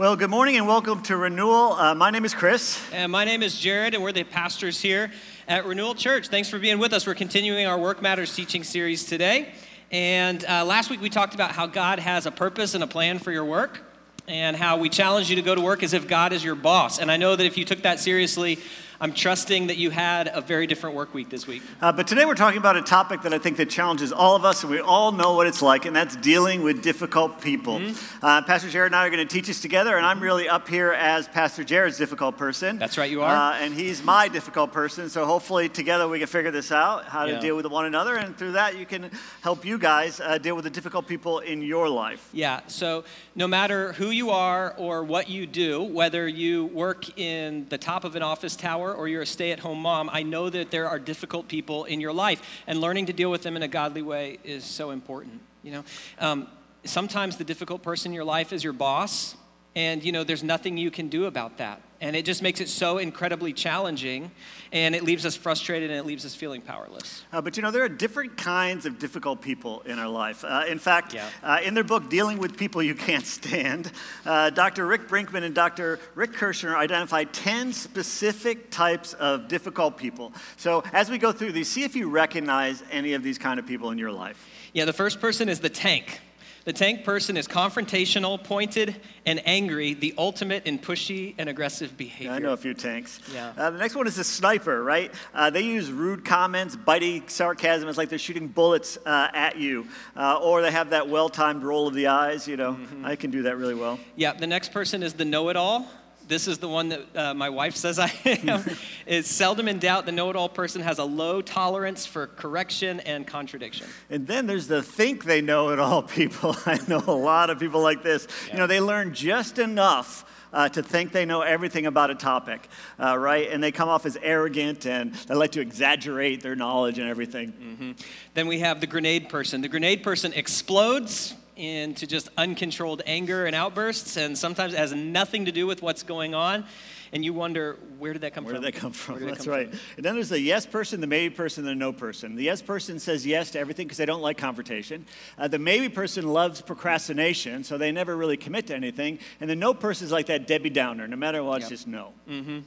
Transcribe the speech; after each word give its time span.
Well, 0.00 0.16
good 0.16 0.30
morning 0.30 0.56
and 0.56 0.66
welcome 0.66 1.02
to 1.02 1.16
Renewal. 1.18 1.74
Uh, 1.74 1.94
my 1.94 2.08
name 2.08 2.24
is 2.24 2.32
Chris. 2.32 2.80
And 2.90 3.12
my 3.12 3.26
name 3.26 3.42
is 3.42 3.60
Jared, 3.60 3.92
and 3.92 4.02
we're 4.02 4.12
the 4.12 4.24
pastors 4.24 4.80
here 4.80 5.12
at 5.46 5.66
Renewal 5.66 5.94
Church. 5.94 6.28
Thanks 6.28 6.48
for 6.48 6.58
being 6.58 6.78
with 6.78 6.94
us. 6.94 7.06
We're 7.06 7.14
continuing 7.14 7.66
our 7.66 7.78
Work 7.78 8.00
Matters 8.00 8.34
teaching 8.34 8.64
series 8.64 9.04
today. 9.04 9.52
And 9.90 10.42
uh, 10.46 10.64
last 10.64 10.88
week 10.88 11.02
we 11.02 11.10
talked 11.10 11.34
about 11.34 11.50
how 11.50 11.66
God 11.66 11.98
has 11.98 12.24
a 12.24 12.30
purpose 12.30 12.72
and 12.74 12.82
a 12.82 12.86
plan 12.86 13.18
for 13.18 13.30
your 13.30 13.44
work, 13.44 13.82
and 14.26 14.56
how 14.56 14.78
we 14.78 14.88
challenge 14.88 15.28
you 15.28 15.36
to 15.36 15.42
go 15.42 15.54
to 15.54 15.60
work 15.60 15.82
as 15.82 15.92
if 15.92 16.08
God 16.08 16.32
is 16.32 16.42
your 16.42 16.54
boss. 16.54 16.98
And 16.98 17.12
I 17.12 17.18
know 17.18 17.36
that 17.36 17.44
if 17.44 17.58
you 17.58 17.66
took 17.66 17.82
that 17.82 18.00
seriously, 18.00 18.58
I'm 19.02 19.14
trusting 19.14 19.68
that 19.68 19.78
you 19.78 19.88
had 19.88 20.30
a 20.30 20.42
very 20.42 20.66
different 20.66 20.94
work 20.94 21.14
week 21.14 21.30
this 21.30 21.46
week. 21.46 21.62
Uh, 21.80 21.90
but 21.90 22.06
today 22.06 22.26
we're 22.26 22.34
talking 22.34 22.58
about 22.58 22.76
a 22.76 22.82
topic 22.82 23.22
that 23.22 23.32
I 23.32 23.38
think 23.38 23.56
that 23.56 23.70
challenges 23.70 24.12
all 24.12 24.36
of 24.36 24.44
us, 24.44 24.62
and 24.62 24.70
we 24.70 24.78
all 24.78 25.10
know 25.10 25.32
what 25.32 25.46
it's 25.46 25.62
like, 25.62 25.86
and 25.86 25.96
that's 25.96 26.16
dealing 26.16 26.62
with 26.62 26.82
difficult 26.82 27.40
people. 27.40 27.78
Mm-hmm. 27.78 28.22
Uh, 28.26 28.42
Pastor 28.42 28.68
Jared 28.68 28.92
and 28.92 28.96
I 28.96 29.06
are 29.06 29.10
going 29.10 29.26
to 29.26 29.34
teach 29.34 29.48
us 29.48 29.62
together, 29.62 29.96
and 29.96 30.04
I'm 30.04 30.20
really 30.20 30.50
up 30.50 30.68
here 30.68 30.92
as 30.92 31.26
Pastor 31.28 31.64
Jared's 31.64 31.96
difficult 31.96 32.36
person. 32.36 32.78
That's 32.78 32.98
right, 32.98 33.10
you 33.10 33.22
are. 33.22 33.34
Uh, 33.34 33.54
and 33.54 33.72
he's 33.72 34.02
my 34.02 34.28
difficult 34.28 34.70
person, 34.70 35.08
so 35.08 35.24
hopefully 35.24 35.70
together 35.70 36.06
we 36.06 36.18
can 36.18 36.28
figure 36.28 36.50
this 36.50 36.70
out, 36.70 37.06
how 37.06 37.24
to 37.24 37.32
yeah. 37.32 37.40
deal 37.40 37.56
with 37.56 37.64
one 37.64 37.86
another, 37.86 38.16
and 38.16 38.36
through 38.36 38.52
that 38.52 38.76
you 38.76 38.84
can 38.84 39.10
help 39.40 39.64
you 39.64 39.78
guys 39.78 40.20
uh, 40.20 40.36
deal 40.36 40.54
with 40.54 40.64
the 40.64 40.70
difficult 40.70 41.06
people 41.06 41.38
in 41.38 41.62
your 41.62 41.88
life. 41.88 42.28
Yeah, 42.34 42.60
so 42.66 43.04
no 43.34 43.48
matter 43.48 43.94
who 43.94 44.10
you 44.10 44.28
are 44.28 44.74
or 44.76 45.02
what 45.04 45.30
you 45.30 45.46
do, 45.46 45.82
whether 45.82 46.28
you 46.28 46.66
work 46.66 47.18
in 47.18 47.66
the 47.70 47.78
top 47.78 48.04
of 48.04 48.14
an 48.14 48.22
office 48.22 48.56
tower 48.56 48.89
or 48.94 49.08
you're 49.08 49.22
a 49.22 49.26
stay 49.26 49.52
at 49.52 49.60
home 49.60 49.80
mom, 49.80 50.10
I 50.12 50.22
know 50.22 50.50
that 50.50 50.70
there 50.70 50.88
are 50.88 50.98
difficult 50.98 51.48
people 51.48 51.84
in 51.84 52.00
your 52.00 52.12
life, 52.12 52.42
and 52.66 52.80
learning 52.80 53.06
to 53.06 53.12
deal 53.12 53.30
with 53.30 53.42
them 53.42 53.56
in 53.56 53.62
a 53.62 53.68
godly 53.68 54.02
way 54.02 54.38
is 54.44 54.64
so 54.64 54.90
important. 54.90 55.40
You 55.62 55.72
know, 55.72 55.84
um, 56.18 56.46
sometimes 56.84 57.36
the 57.36 57.44
difficult 57.44 57.82
person 57.82 58.12
in 58.12 58.14
your 58.14 58.24
life 58.24 58.52
is 58.52 58.64
your 58.64 58.72
boss, 58.72 59.36
and 59.76 60.02
you 60.02 60.12
know, 60.12 60.24
there's 60.24 60.42
nothing 60.42 60.76
you 60.76 60.90
can 60.90 61.08
do 61.08 61.26
about 61.26 61.58
that. 61.58 61.80
And 62.00 62.16
it 62.16 62.24
just 62.24 62.42
makes 62.42 62.60
it 62.60 62.68
so 62.68 62.96
incredibly 62.96 63.52
challenging, 63.52 64.30
and 64.72 64.94
it 64.94 65.04
leaves 65.04 65.26
us 65.26 65.36
frustrated 65.36 65.90
and 65.90 65.98
it 65.98 66.06
leaves 66.06 66.24
us 66.24 66.34
feeling 66.34 66.62
powerless. 66.62 67.24
Uh, 67.30 67.42
but 67.42 67.56
you 67.56 67.62
know, 67.62 67.70
there 67.70 67.84
are 67.84 67.90
different 67.90 68.38
kinds 68.38 68.86
of 68.86 68.98
difficult 68.98 69.42
people 69.42 69.80
in 69.82 69.98
our 69.98 70.08
life. 70.08 70.42
Uh, 70.42 70.64
in 70.66 70.78
fact, 70.78 71.12
yeah. 71.12 71.28
uh, 71.42 71.58
in 71.62 71.74
their 71.74 71.84
book, 71.84 72.08
Dealing 72.08 72.38
with 72.38 72.56
People 72.56 72.82
You 72.82 72.94
Can't 72.94 73.26
Stand, 73.26 73.92
uh, 74.24 74.48
Dr. 74.50 74.86
Rick 74.86 75.08
Brinkman 75.08 75.42
and 75.42 75.54
Dr. 75.54 76.00
Rick 76.14 76.32
Kirschner 76.32 76.76
identified 76.76 77.32
10 77.34 77.72
specific 77.72 78.70
types 78.70 79.12
of 79.14 79.48
difficult 79.48 79.98
people. 79.98 80.32
So 80.56 80.82
as 80.92 81.10
we 81.10 81.18
go 81.18 81.32
through 81.32 81.52
these, 81.52 81.68
see 81.68 81.82
if 81.82 81.94
you 81.94 82.08
recognize 82.08 82.82
any 82.90 83.12
of 83.12 83.22
these 83.22 83.36
kind 83.36 83.60
of 83.60 83.66
people 83.66 83.90
in 83.90 83.98
your 83.98 84.12
life. 84.12 84.48
Yeah, 84.72 84.84
the 84.86 84.92
first 84.92 85.20
person 85.20 85.48
is 85.48 85.60
the 85.60 85.68
tank. 85.68 86.20
The 86.64 86.72
tank 86.74 87.04
person 87.04 87.36
is 87.36 87.48
confrontational, 87.48 88.42
pointed, 88.42 89.00
and 89.24 89.40
angry, 89.46 89.94
the 89.94 90.14
ultimate 90.18 90.66
in 90.66 90.78
pushy 90.78 91.34
and 91.38 91.48
aggressive 91.48 91.96
behavior. 91.96 92.32
I 92.32 92.38
know 92.38 92.52
a 92.52 92.56
few 92.56 92.74
tanks. 92.74 93.18
Yeah. 93.32 93.52
Uh, 93.56 93.70
the 93.70 93.78
next 93.78 93.94
one 93.94 94.06
is 94.06 94.16
the 94.16 94.24
sniper, 94.24 94.82
right? 94.82 95.12
Uh, 95.32 95.48
they 95.48 95.62
use 95.62 95.90
rude 95.90 96.24
comments, 96.24 96.76
biting 96.76 97.28
sarcasm. 97.28 97.88
It's 97.88 97.96
like 97.96 98.10
they're 98.10 98.18
shooting 98.18 98.48
bullets 98.48 98.98
uh, 99.06 99.28
at 99.32 99.56
you. 99.56 99.86
Uh, 100.14 100.38
or 100.42 100.60
they 100.60 100.70
have 100.70 100.90
that 100.90 101.08
well 101.08 101.30
timed 101.30 101.62
roll 101.62 101.88
of 101.88 101.94
the 101.94 102.08
eyes, 102.08 102.46
you 102.46 102.56
know. 102.56 102.74
Mm-hmm. 102.74 103.06
I 103.06 103.16
can 103.16 103.30
do 103.30 103.42
that 103.42 103.56
really 103.56 103.74
well. 103.74 103.98
Yeah, 104.16 104.34
the 104.34 104.46
next 104.46 104.72
person 104.72 105.02
is 105.02 105.14
the 105.14 105.24
know 105.24 105.48
it 105.48 105.56
all 105.56 105.86
this 106.30 106.46
is 106.48 106.58
the 106.58 106.68
one 106.68 106.88
that 106.88 107.16
uh, 107.16 107.34
my 107.34 107.50
wife 107.50 107.74
says 107.74 107.98
I 107.98 108.10
am, 108.24 108.64
is 109.06 109.26
seldom 109.26 109.68
in 109.68 109.80
doubt 109.80 110.06
the 110.06 110.12
know 110.12 110.30
it 110.30 110.36
all 110.36 110.48
person 110.48 110.80
has 110.80 110.98
a 110.98 111.04
low 111.04 111.42
tolerance 111.42 112.06
for 112.06 112.28
correction 112.28 113.00
and 113.00 113.26
contradiction. 113.26 113.88
And 114.08 114.26
then 114.26 114.46
there's 114.46 114.68
the 114.68 114.80
think 114.82 115.24
they 115.24 115.42
know 115.42 115.70
it 115.70 115.80
all 115.80 116.02
people. 116.02 116.56
I 116.66 116.78
know 116.86 117.02
a 117.06 117.10
lot 117.10 117.50
of 117.50 117.58
people 117.58 117.82
like 117.82 118.02
this. 118.02 118.28
Yeah. 118.46 118.52
You 118.52 118.58
know, 118.60 118.66
they 118.66 118.80
learn 118.80 119.12
just 119.12 119.58
enough. 119.58 120.24
Uh, 120.52 120.68
to 120.68 120.82
think 120.82 121.12
they 121.12 121.24
know 121.24 121.42
everything 121.42 121.86
about 121.86 122.10
a 122.10 122.14
topic, 122.16 122.68
uh, 122.98 123.16
right? 123.16 123.52
And 123.52 123.62
they 123.62 123.70
come 123.70 123.88
off 123.88 124.04
as 124.04 124.18
arrogant 124.20 124.84
and 124.84 125.14
they 125.14 125.36
like 125.36 125.52
to 125.52 125.60
exaggerate 125.60 126.42
their 126.42 126.56
knowledge 126.56 126.98
and 126.98 127.08
everything. 127.08 127.52
Mm-hmm. 127.52 127.92
Then 128.34 128.48
we 128.48 128.58
have 128.58 128.80
the 128.80 128.88
grenade 128.88 129.28
person. 129.28 129.60
The 129.60 129.68
grenade 129.68 130.02
person 130.02 130.32
explodes 130.32 131.36
into 131.60 132.06
just 132.06 132.28
uncontrolled 132.36 133.02
anger 133.06 133.46
and 133.46 133.54
outbursts, 133.54 134.16
and 134.16 134.36
sometimes 134.36 134.74
it 134.74 134.78
has 134.78 134.92
nothing 134.92 135.44
to 135.44 135.52
do 135.52 135.66
with 135.66 135.82
what's 135.82 136.02
going 136.02 136.34
on. 136.34 136.64
And 137.12 137.24
you 137.24 137.34
wonder, 137.34 137.76
where 137.98 138.12
did 138.12 138.22
that 138.22 138.34
come 138.34 138.44
where 138.44 138.54
from? 138.54 138.62
Where 138.62 138.70
did 138.70 138.76
that 138.76 138.80
come 138.80 138.92
from? 138.92 139.26
That's 139.26 139.44
come 139.44 139.52
right. 139.52 139.68
From? 139.68 139.78
And 139.96 140.04
then 140.04 140.14
there's 140.14 140.28
the 140.28 140.40
yes 140.40 140.64
person, 140.64 141.00
the 141.00 141.06
maybe 141.06 141.34
person, 141.34 141.64
the 141.64 141.74
no 141.74 141.92
person. 141.92 142.36
The 142.36 142.44
yes 142.44 142.62
person 142.62 143.00
says 143.00 143.26
yes 143.26 143.50
to 143.52 143.58
everything 143.58 143.86
because 143.86 143.98
they 143.98 144.06
don't 144.06 144.22
like 144.22 144.38
confrontation. 144.38 145.04
Uh, 145.36 145.48
the 145.48 145.58
maybe 145.58 145.88
person 145.88 146.28
loves 146.28 146.60
procrastination, 146.60 147.64
so 147.64 147.78
they 147.78 147.90
never 147.90 148.16
really 148.16 148.36
commit 148.36 148.68
to 148.68 148.76
anything. 148.76 149.18
And 149.40 149.50
the 149.50 149.56
no 149.56 149.74
person 149.74 150.04
is 150.04 150.12
like 150.12 150.26
that 150.26 150.46
Debbie 150.46 150.70
Downer. 150.70 151.08
No 151.08 151.16
matter 151.16 151.42
what, 151.42 151.60
yep. 151.60 151.62
it's 151.62 151.68
just 151.68 151.86
no. 151.88 152.12
Mm-hmm. 152.28 152.60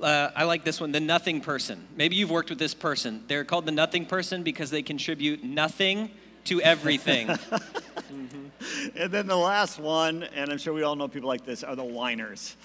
Uh, 0.00 0.30
I 0.34 0.44
like 0.44 0.64
this 0.64 0.80
one, 0.80 0.92
the 0.92 1.00
nothing 1.00 1.40
person. 1.40 1.86
Maybe 1.94 2.16
you've 2.16 2.30
worked 2.30 2.50
with 2.50 2.58
this 2.58 2.74
person. 2.74 3.22
They're 3.28 3.44
called 3.44 3.66
the 3.66 3.72
nothing 3.72 4.06
person 4.06 4.42
because 4.42 4.70
they 4.70 4.82
contribute 4.82 5.44
nothing 5.44 6.10
to 6.44 6.60
everything. 6.62 7.28
And 8.96 9.12
then 9.12 9.26
the 9.26 9.36
last 9.36 9.78
one, 9.78 10.22
and 10.22 10.50
I'm 10.50 10.58
sure 10.58 10.72
we 10.72 10.82
all 10.82 10.96
know 10.96 11.08
people 11.08 11.28
like 11.28 11.44
this, 11.44 11.62
are 11.62 11.76
the 11.76 11.84
whiners 11.84 12.56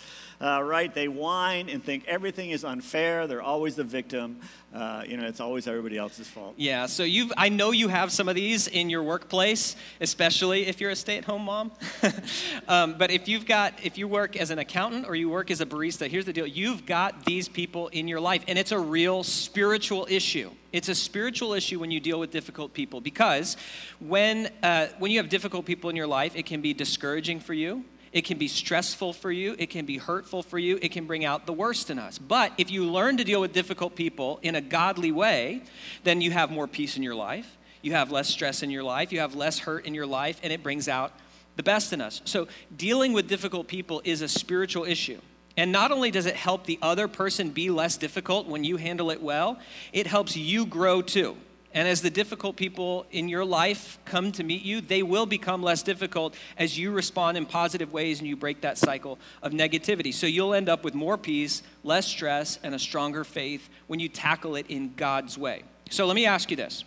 uh, 0.41 0.61
right? 0.63 0.93
They 0.93 1.07
whine 1.07 1.69
and 1.69 1.83
think 1.83 2.05
everything 2.07 2.51
is 2.51 2.63
unfair. 2.63 3.27
They're 3.27 3.41
always 3.41 3.75
the 3.75 3.83
victim. 3.83 4.39
Uh, 4.73 5.03
you 5.07 5.15
know, 5.15 5.25
it's 5.25 5.39
always 5.39 5.67
everybody 5.67 5.97
else's 5.97 6.27
fault. 6.27 6.55
Yeah. 6.57 6.85
So 6.87 7.03
you've, 7.03 7.31
I 7.37 7.47
know 7.47 7.71
you 7.71 7.87
have 7.87 8.11
some 8.11 8.27
of 8.27 8.35
these 8.35 8.67
in 8.67 8.89
your 8.89 9.03
workplace, 9.03 9.75
especially 10.01 10.67
if 10.67 10.81
you're 10.81 10.91
a 10.91 10.95
stay-at-home 10.95 11.43
mom. 11.43 11.71
um, 12.67 12.95
but 12.97 13.09
if 13.09 13.29
you've 13.29 13.45
got, 13.45 13.73
if 13.83 13.97
you 13.97 14.07
work 14.07 14.35
as 14.35 14.49
an 14.49 14.59
accountant 14.59 15.07
or 15.07 15.15
you 15.15 15.29
work 15.29 15.49
as 15.49 15.61
a 15.61 15.65
barista, 15.65 16.09
here's 16.09 16.25
the 16.25 16.33
deal: 16.33 16.45
you've 16.45 16.85
got 16.85 17.23
these 17.25 17.47
people 17.47 17.87
in 17.89 18.07
your 18.07 18.19
life, 18.19 18.43
and 18.47 18.59
it's 18.59 18.73
a 18.73 18.79
real 18.79 19.23
spiritual 19.23 20.07
issue. 20.09 20.51
It's 20.75 20.89
a 20.89 20.95
spiritual 20.95 21.53
issue 21.53 21.79
when 21.79 21.89
you 21.89 22.01
deal 22.01 22.19
with 22.19 22.31
difficult 22.31 22.73
people 22.73 22.99
because 22.99 23.55
when, 23.99 24.49
uh, 24.61 24.87
when 24.99 25.09
you 25.09 25.19
have 25.19 25.29
difficult 25.29 25.65
people 25.65 25.89
in 25.89 25.95
your 25.95 26.05
life, 26.05 26.35
it 26.35 26.45
can 26.45 26.59
be 26.59 26.73
discouraging 26.73 27.39
for 27.39 27.53
you. 27.53 27.85
It 28.15 28.23
can 28.23 28.37
be 28.37 28.47
stressful 28.47 29.11
for 29.11 29.29
you. 29.29 29.57
It 29.59 29.69
can 29.69 29.85
be 29.85 29.97
hurtful 29.97 30.41
for 30.41 30.57
you. 30.57 30.79
It 30.81 30.93
can 30.93 31.05
bring 31.05 31.25
out 31.25 31.45
the 31.45 31.51
worst 31.51 31.89
in 31.89 31.99
us. 31.99 32.17
But 32.17 32.53
if 32.57 32.71
you 32.71 32.85
learn 32.85 33.17
to 33.17 33.25
deal 33.25 33.41
with 33.41 33.51
difficult 33.51 33.97
people 33.97 34.39
in 34.41 34.55
a 34.55 34.61
godly 34.61 35.11
way, 35.11 35.63
then 36.05 36.21
you 36.21 36.31
have 36.31 36.49
more 36.49 36.65
peace 36.65 36.95
in 36.95 37.03
your 37.03 37.13
life. 37.13 37.57
You 37.81 37.91
have 37.91 38.13
less 38.13 38.29
stress 38.29 38.63
in 38.63 38.69
your 38.69 38.83
life. 38.83 39.11
You 39.11 39.19
have 39.19 39.35
less 39.35 39.59
hurt 39.59 39.85
in 39.85 39.93
your 39.93 40.05
life, 40.07 40.39
and 40.43 40.53
it 40.53 40.63
brings 40.63 40.87
out 40.87 41.11
the 41.57 41.63
best 41.63 41.91
in 41.91 41.99
us. 41.99 42.21
So, 42.23 42.47
dealing 42.77 43.11
with 43.11 43.27
difficult 43.27 43.67
people 43.67 44.01
is 44.05 44.21
a 44.21 44.29
spiritual 44.29 44.85
issue. 44.85 45.19
And 45.57 45.73
not 45.73 45.91
only 45.91 46.09
does 46.09 46.25
it 46.25 46.37
help 46.37 46.65
the 46.65 46.79
other 46.81 47.09
person 47.09 47.49
be 47.49 47.69
less 47.69 47.97
difficult 47.97 48.47
when 48.47 48.63
you 48.63 48.77
handle 48.77 49.11
it 49.11 49.21
well, 49.21 49.59
it 49.91 50.07
helps 50.07 50.37
you 50.37 50.65
grow 50.65 51.01
too. 51.01 51.35
And 51.75 51.89
as 51.89 52.01
the 52.01 52.09
difficult 52.09 52.55
people 52.55 53.05
in 53.11 53.27
your 53.27 53.43
life 53.43 53.99
come 54.05 54.31
to 54.31 54.45
meet 54.45 54.63
you, 54.63 54.79
they 54.79 55.03
will 55.03 55.25
become 55.25 55.61
less 55.61 55.83
difficult 55.83 56.33
as 56.57 56.79
you 56.79 56.89
respond 56.89 57.35
in 57.35 57.45
positive 57.45 57.91
ways 57.91 58.19
and 58.19 58.27
you 58.29 58.37
break 58.37 58.61
that 58.61 58.77
cycle 58.77 59.19
of 59.43 59.51
negativity. 59.51 60.13
So 60.13 60.25
you'll 60.25 60.53
end 60.53 60.69
up 60.69 60.85
with 60.85 60.93
more 60.93 61.17
peace, 61.17 61.63
less 61.83 62.07
stress, 62.07 62.57
and 62.63 62.73
a 62.73 62.79
stronger 62.79 63.25
faith 63.25 63.69
when 63.87 63.99
you 63.99 64.07
tackle 64.07 64.55
it 64.55 64.67
in 64.69 64.93
God's 64.95 65.37
way. 65.37 65.63
So 65.89 66.05
let 66.05 66.15
me 66.15 66.25
ask 66.25 66.49
you 66.49 66.55
this 66.55 66.85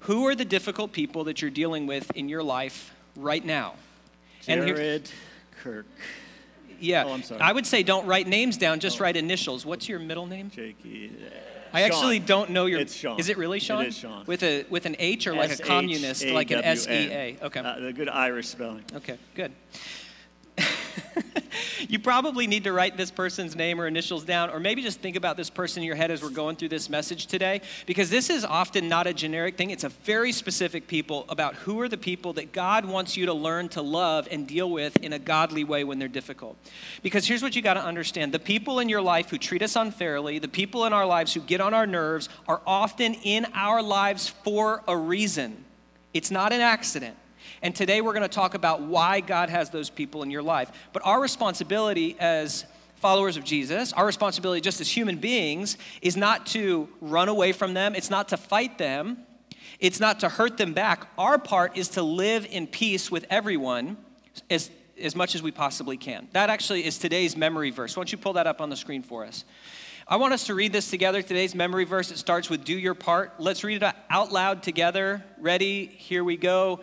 Who 0.00 0.26
are 0.26 0.34
the 0.34 0.44
difficult 0.44 0.90
people 0.90 1.22
that 1.24 1.40
you're 1.40 1.50
dealing 1.50 1.86
with 1.86 2.10
in 2.16 2.28
your 2.28 2.42
life 2.42 2.92
right 3.14 3.44
now? 3.44 3.74
Jared 4.42 5.08
Kirk. 5.62 5.86
Yeah. 6.80 7.04
Oh, 7.06 7.12
I'm 7.12 7.22
sorry. 7.22 7.40
I 7.42 7.52
would 7.52 7.66
say 7.66 7.84
don't 7.84 8.06
write 8.06 8.26
names 8.26 8.56
down, 8.56 8.80
just 8.80 9.00
oh. 9.00 9.04
write 9.04 9.16
initials. 9.16 9.64
What's 9.64 9.88
your 9.88 10.00
middle 10.00 10.26
name? 10.26 10.50
Jakey. 10.50 11.12
I 11.72 11.82
actually 11.82 12.18
don't 12.18 12.50
know 12.50 12.66
your. 12.66 12.80
It's 12.80 12.94
Sean. 12.94 13.18
Is 13.18 13.28
it 13.28 13.38
really 13.38 13.60
Sean? 13.60 13.84
It 13.84 13.88
is 13.88 13.96
Sean. 13.96 14.24
With 14.26 14.42
a 14.42 14.64
with 14.70 14.86
an 14.86 14.96
H 14.98 15.26
or 15.26 15.34
like 15.34 15.52
a 15.52 15.62
communist, 15.62 16.24
like 16.26 16.50
an 16.50 16.64
S 16.64 16.86
E 16.86 16.90
A. 16.90 17.36
Okay. 17.42 17.60
Uh, 17.60 17.78
the 17.80 17.92
good 17.92 18.08
Irish 18.08 18.48
spelling. 18.48 18.84
Okay, 18.94 19.18
good. 19.34 19.52
You 21.88 21.98
probably 21.98 22.46
need 22.46 22.64
to 22.64 22.72
write 22.72 22.96
this 22.96 23.10
person's 23.10 23.56
name 23.56 23.80
or 23.80 23.86
initials 23.86 24.24
down, 24.24 24.50
or 24.50 24.60
maybe 24.60 24.82
just 24.82 25.00
think 25.00 25.16
about 25.16 25.36
this 25.36 25.50
person 25.50 25.82
in 25.82 25.86
your 25.86 25.96
head 25.96 26.10
as 26.10 26.22
we're 26.22 26.30
going 26.30 26.56
through 26.56 26.68
this 26.68 26.88
message 26.88 27.26
today, 27.26 27.60
because 27.86 28.10
this 28.10 28.30
is 28.30 28.44
often 28.44 28.88
not 28.88 29.06
a 29.06 29.14
generic 29.14 29.56
thing. 29.56 29.70
It's 29.70 29.84
a 29.84 29.88
very 29.88 30.32
specific 30.32 30.86
people 30.86 31.24
about 31.28 31.54
who 31.54 31.80
are 31.80 31.88
the 31.88 31.98
people 31.98 32.32
that 32.34 32.52
God 32.52 32.84
wants 32.84 33.16
you 33.16 33.26
to 33.26 33.32
learn 33.32 33.68
to 33.70 33.82
love 33.82 34.28
and 34.30 34.46
deal 34.46 34.70
with 34.70 34.96
in 34.98 35.12
a 35.12 35.18
godly 35.18 35.64
way 35.64 35.84
when 35.84 35.98
they're 35.98 36.08
difficult. 36.08 36.56
Because 37.02 37.26
here's 37.26 37.42
what 37.42 37.56
you 37.56 37.62
got 37.62 37.74
to 37.74 37.84
understand 37.84 38.32
the 38.32 38.38
people 38.38 38.80
in 38.80 38.88
your 38.88 39.02
life 39.02 39.30
who 39.30 39.38
treat 39.38 39.62
us 39.62 39.76
unfairly, 39.76 40.38
the 40.38 40.48
people 40.48 40.84
in 40.84 40.92
our 40.92 41.06
lives 41.06 41.34
who 41.34 41.40
get 41.40 41.60
on 41.60 41.74
our 41.74 41.86
nerves, 41.86 42.28
are 42.46 42.60
often 42.66 43.14
in 43.14 43.46
our 43.54 43.82
lives 43.82 44.28
for 44.28 44.82
a 44.86 44.96
reason. 44.96 45.64
It's 46.12 46.30
not 46.30 46.52
an 46.52 46.60
accident. 46.60 47.16
And 47.62 47.74
today 47.74 48.00
we're 48.00 48.12
going 48.12 48.22
to 48.22 48.28
talk 48.28 48.54
about 48.54 48.82
why 48.82 49.20
God 49.20 49.50
has 49.50 49.70
those 49.70 49.90
people 49.90 50.22
in 50.22 50.30
your 50.30 50.42
life. 50.42 50.70
But 50.92 51.04
our 51.04 51.20
responsibility 51.20 52.16
as 52.18 52.64
followers 52.96 53.36
of 53.36 53.44
Jesus, 53.44 53.92
our 53.92 54.06
responsibility 54.06 54.60
just 54.60 54.80
as 54.80 54.90
human 54.90 55.16
beings 55.16 55.78
is 56.02 56.16
not 56.16 56.46
to 56.46 56.88
run 57.00 57.28
away 57.28 57.52
from 57.52 57.74
them, 57.74 57.94
it's 57.94 58.10
not 58.10 58.28
to 58.28 58.36
fight 58.36 58.78
them, 58.78 59.18
it's 59.78 60.00
not 60.00 60.20
to 60.20 60.28
hurt 60.28 60.58
them 60.58 60.74
back. 60.74 61.06
Our 61.16 61.38
part 61.38 61.76
is 61.76 61.88
to 61.90 62.02
live 62.02 62.46
in 62.50 62.66
peace 62.66 63.10
with 63.10 63.26
everyone 63.30 63.96
as 64.50 64.70
as 65.00 65.16
much 65.16 65.34
as 65.34 65.42
we 65.42 65.50
possibly 65.50 65.96
can. 65.96 66.28
That 66.32 66.50
actually 66.50 66.84
is 66.84 66.98
today's 66.98 67.36
memory 67.36 67.70
verse. 67.70 67.96
Why 67.96 68.02
don't 68.02 68.12
you 68.12 68.18
pull 68.18 68.34
that 68.34 68.46
up 68.46 68.60
on 68.60 68.70
the 68.70 68.76
screen 68.76 69.02
for 69.02 69.24
us? 69.24 69.44
I 70.06 70.16
want 70.16 70.34
us 70.34 70.46
to 70.46 70.54
read 70.54 70.72
this 70.72 70.90
together. 70.90 71.22
Today's 71.22 71.54
memory 71.54 71.84
verse, 71.84 72.10
it 72.10 72.18
starts 72.18 72.50
with 72.50 72.64
do 72.64 72.76
your 72.76 72.94
part. 72.94 73.38
Let's 73.38 73.62
read 73.64 73.82
it 73.82 73.94
out 74.08 74.32
loud 74.32 74.62
together. 74.62 75.24
Ready? 75.38 75.86
Here 75.86 76.24
we 76.24 76.36
go. 76.36 76.80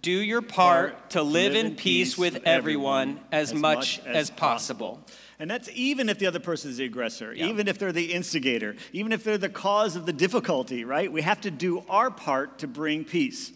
Do 0.00 0.10
your 0.10 0.42
part 0.42 1.10
to 1.10 1.22
live 1.22 1.54
in 1.54 1.74
peace 1.74 2.16
with 2.16 2.42
everyone 2.44 3.20
as 3.32 3.52
much 3.52 4.00
as 4.06 4.30
possible. 4.30 5.00
And 5.38 5.50
that's 5.50 5.68
even 5.72 6.08
if 6.08 6.18
the 6.18 6.26
other 6.26 6.40
person 6.40 6.70
is 6.70 6.78
the 6.78 6.84
aggressor, 6.84 7.32
yeah. 7.32 7.46
even 7.46 7.68
if 7.68 7.78
they're 7.78 7.92
the 7.92 8.12
instigator, 8.12 8.74
even 8.92 9.12
if 9.12 9.22
they're 9.22 9.38
the 9.38 9.48
cause 9.48 9.94
of 9.94 10.04
the 10.04 10.12
difficulty, 10.12 10.84
right? 10.84 11.10
We 11.12 11.22
have 11.22 11.40
to 11.42 11.50
do 11.50 11.84
our 11.88 12.10
part 12.10 12.58
to 12.60 12.66
bring 12.66 13.04
peace. 13.04 13.52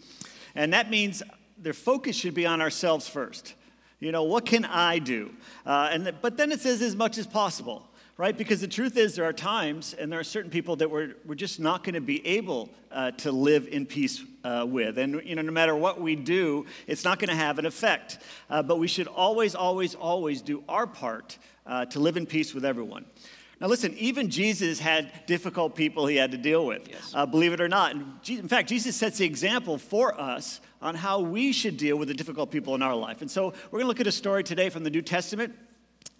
And 0.55 0.73
that 0.73 0.89
means 0.89 1.23
their 1.57 1.73
focus 1.73 2.15
should 2.15 2.33
be 2.33 2.45
on 2.45 2.61
ourselves 2.61 3.07
first. 3.07 3.53
You 3.99 4.11
know, 4.11 4.23
what 4.23 4.45
can 4.45 4.65
I 4.65 4.99
do? 4.99 5.33
Uh, 5.65 5.89
and 5.91 6.13
but 6.21 6.35
then 6.37 6.51
it 6.51 6.59
says 6.59 6.81
as 6.81 6.95
much 6.95 7.17
as 7.17 7.25
possible 7.25 7.87
right? 8.17 8.37
Because 8.37 8.61
the 8.61 8.67
truth 8.67 8.95
is, 8.97 9.15
there 9.15 9.25
are 9.25 9.33
times 9.33 9.93
and 9.93 10.11
there 10.11 10.19
are 10.19 10.23
certain 10.23 10.51
people 10.51 10.75
that 10.77 10.89
we're, 10.89 11.15
we're 11.25 11.35
just 11.35 11.59
not 11.59 11.83
going 11.83 11.95
to 11.95 12.01
be 12.01 12.25
able 12.27 12.69
uh, 12.91 13.11
to 13.11 13.31
live 13.31 13.67
in 13.67 13.85
peace 13.85 14.23
uh, 14.43 14.65
with. 14.67 14.97
And, 14.97 15.21
you 15.25 15.35
know, 15.35 15.41
no 15.41 15.51
matter 15.51 15.75
what 15.75 15.99
we 15.99 16.15
do, 16.15 16.65
it's 16.85 17.03
not 17.03 17.19
going 17.19 17.29
to 17.29 17.35
have 17.35 17.57
an 17.57 17.65
effect. 17.65 18.19
Uh, 18.49 18.61
but 18.61 18.77
we 18.77 18.87
should 18.87 19.07
always, 19.07 19.55
always, 19.55 19.95
always 19.95 20.41
do 20.41 20.63
our 20.69 20.85
part 20.85 21.37
uh, 21.65 21.85
to 21.85 21.99
live 21.99 22.17
in 22.17 22.25
peace 22.25 22.53
with 22.53 22.65
everyone. 22.65 23.05
Now, 23.59 23.67
listen, 23.67 23.95
even 23.97 24.29
Jesus 24.29 24.79
had 24.79 25.25
difficult 25.25 25.75
people 25.75 26.05
he 26.05 26.17
had 26.17 26.31
to 26.31 26.37
deal 26.37 26.65
with, 26.65 26.87
yes. 26.89 27.13
Uh, 27.15 27.25
believe 27.25 27.53
it 27.53 27.61
or 27.61 27.69
not. 27.69 27.95
in 28.27 28.47
fact, 28.47 28.67
Jesus 28.67 28.95
sets 28.95 29.19
the 29.19 29.25
example 29.25 29.77
for 29.77 30.19
us 30.19 30.59
on 30.81 30.95
how 30.95 31.21
we 31.21 31.53
should 31.53 31.77
deal 31.77 31.95
with 31.95 32.09
the 32.09 32.13
difficult 32.13 32.51
people 32.51 32.75
in 32.75 32.81
our 32.81 32.95
life. 32.95 33.21
And 33.21 33.31
so 33.31 33.53
we're 33.71 33.79
going 33.79 33.83
to 33.83 33.87
look 33.87 34.01
at 34.01 34.07
a 34.07 34.11
story 34.11 34.43
today 34.43 34.69
from 34.69 34.83
the 34.83 34.89
New 34.89 35.01
Testament 35.01 35.55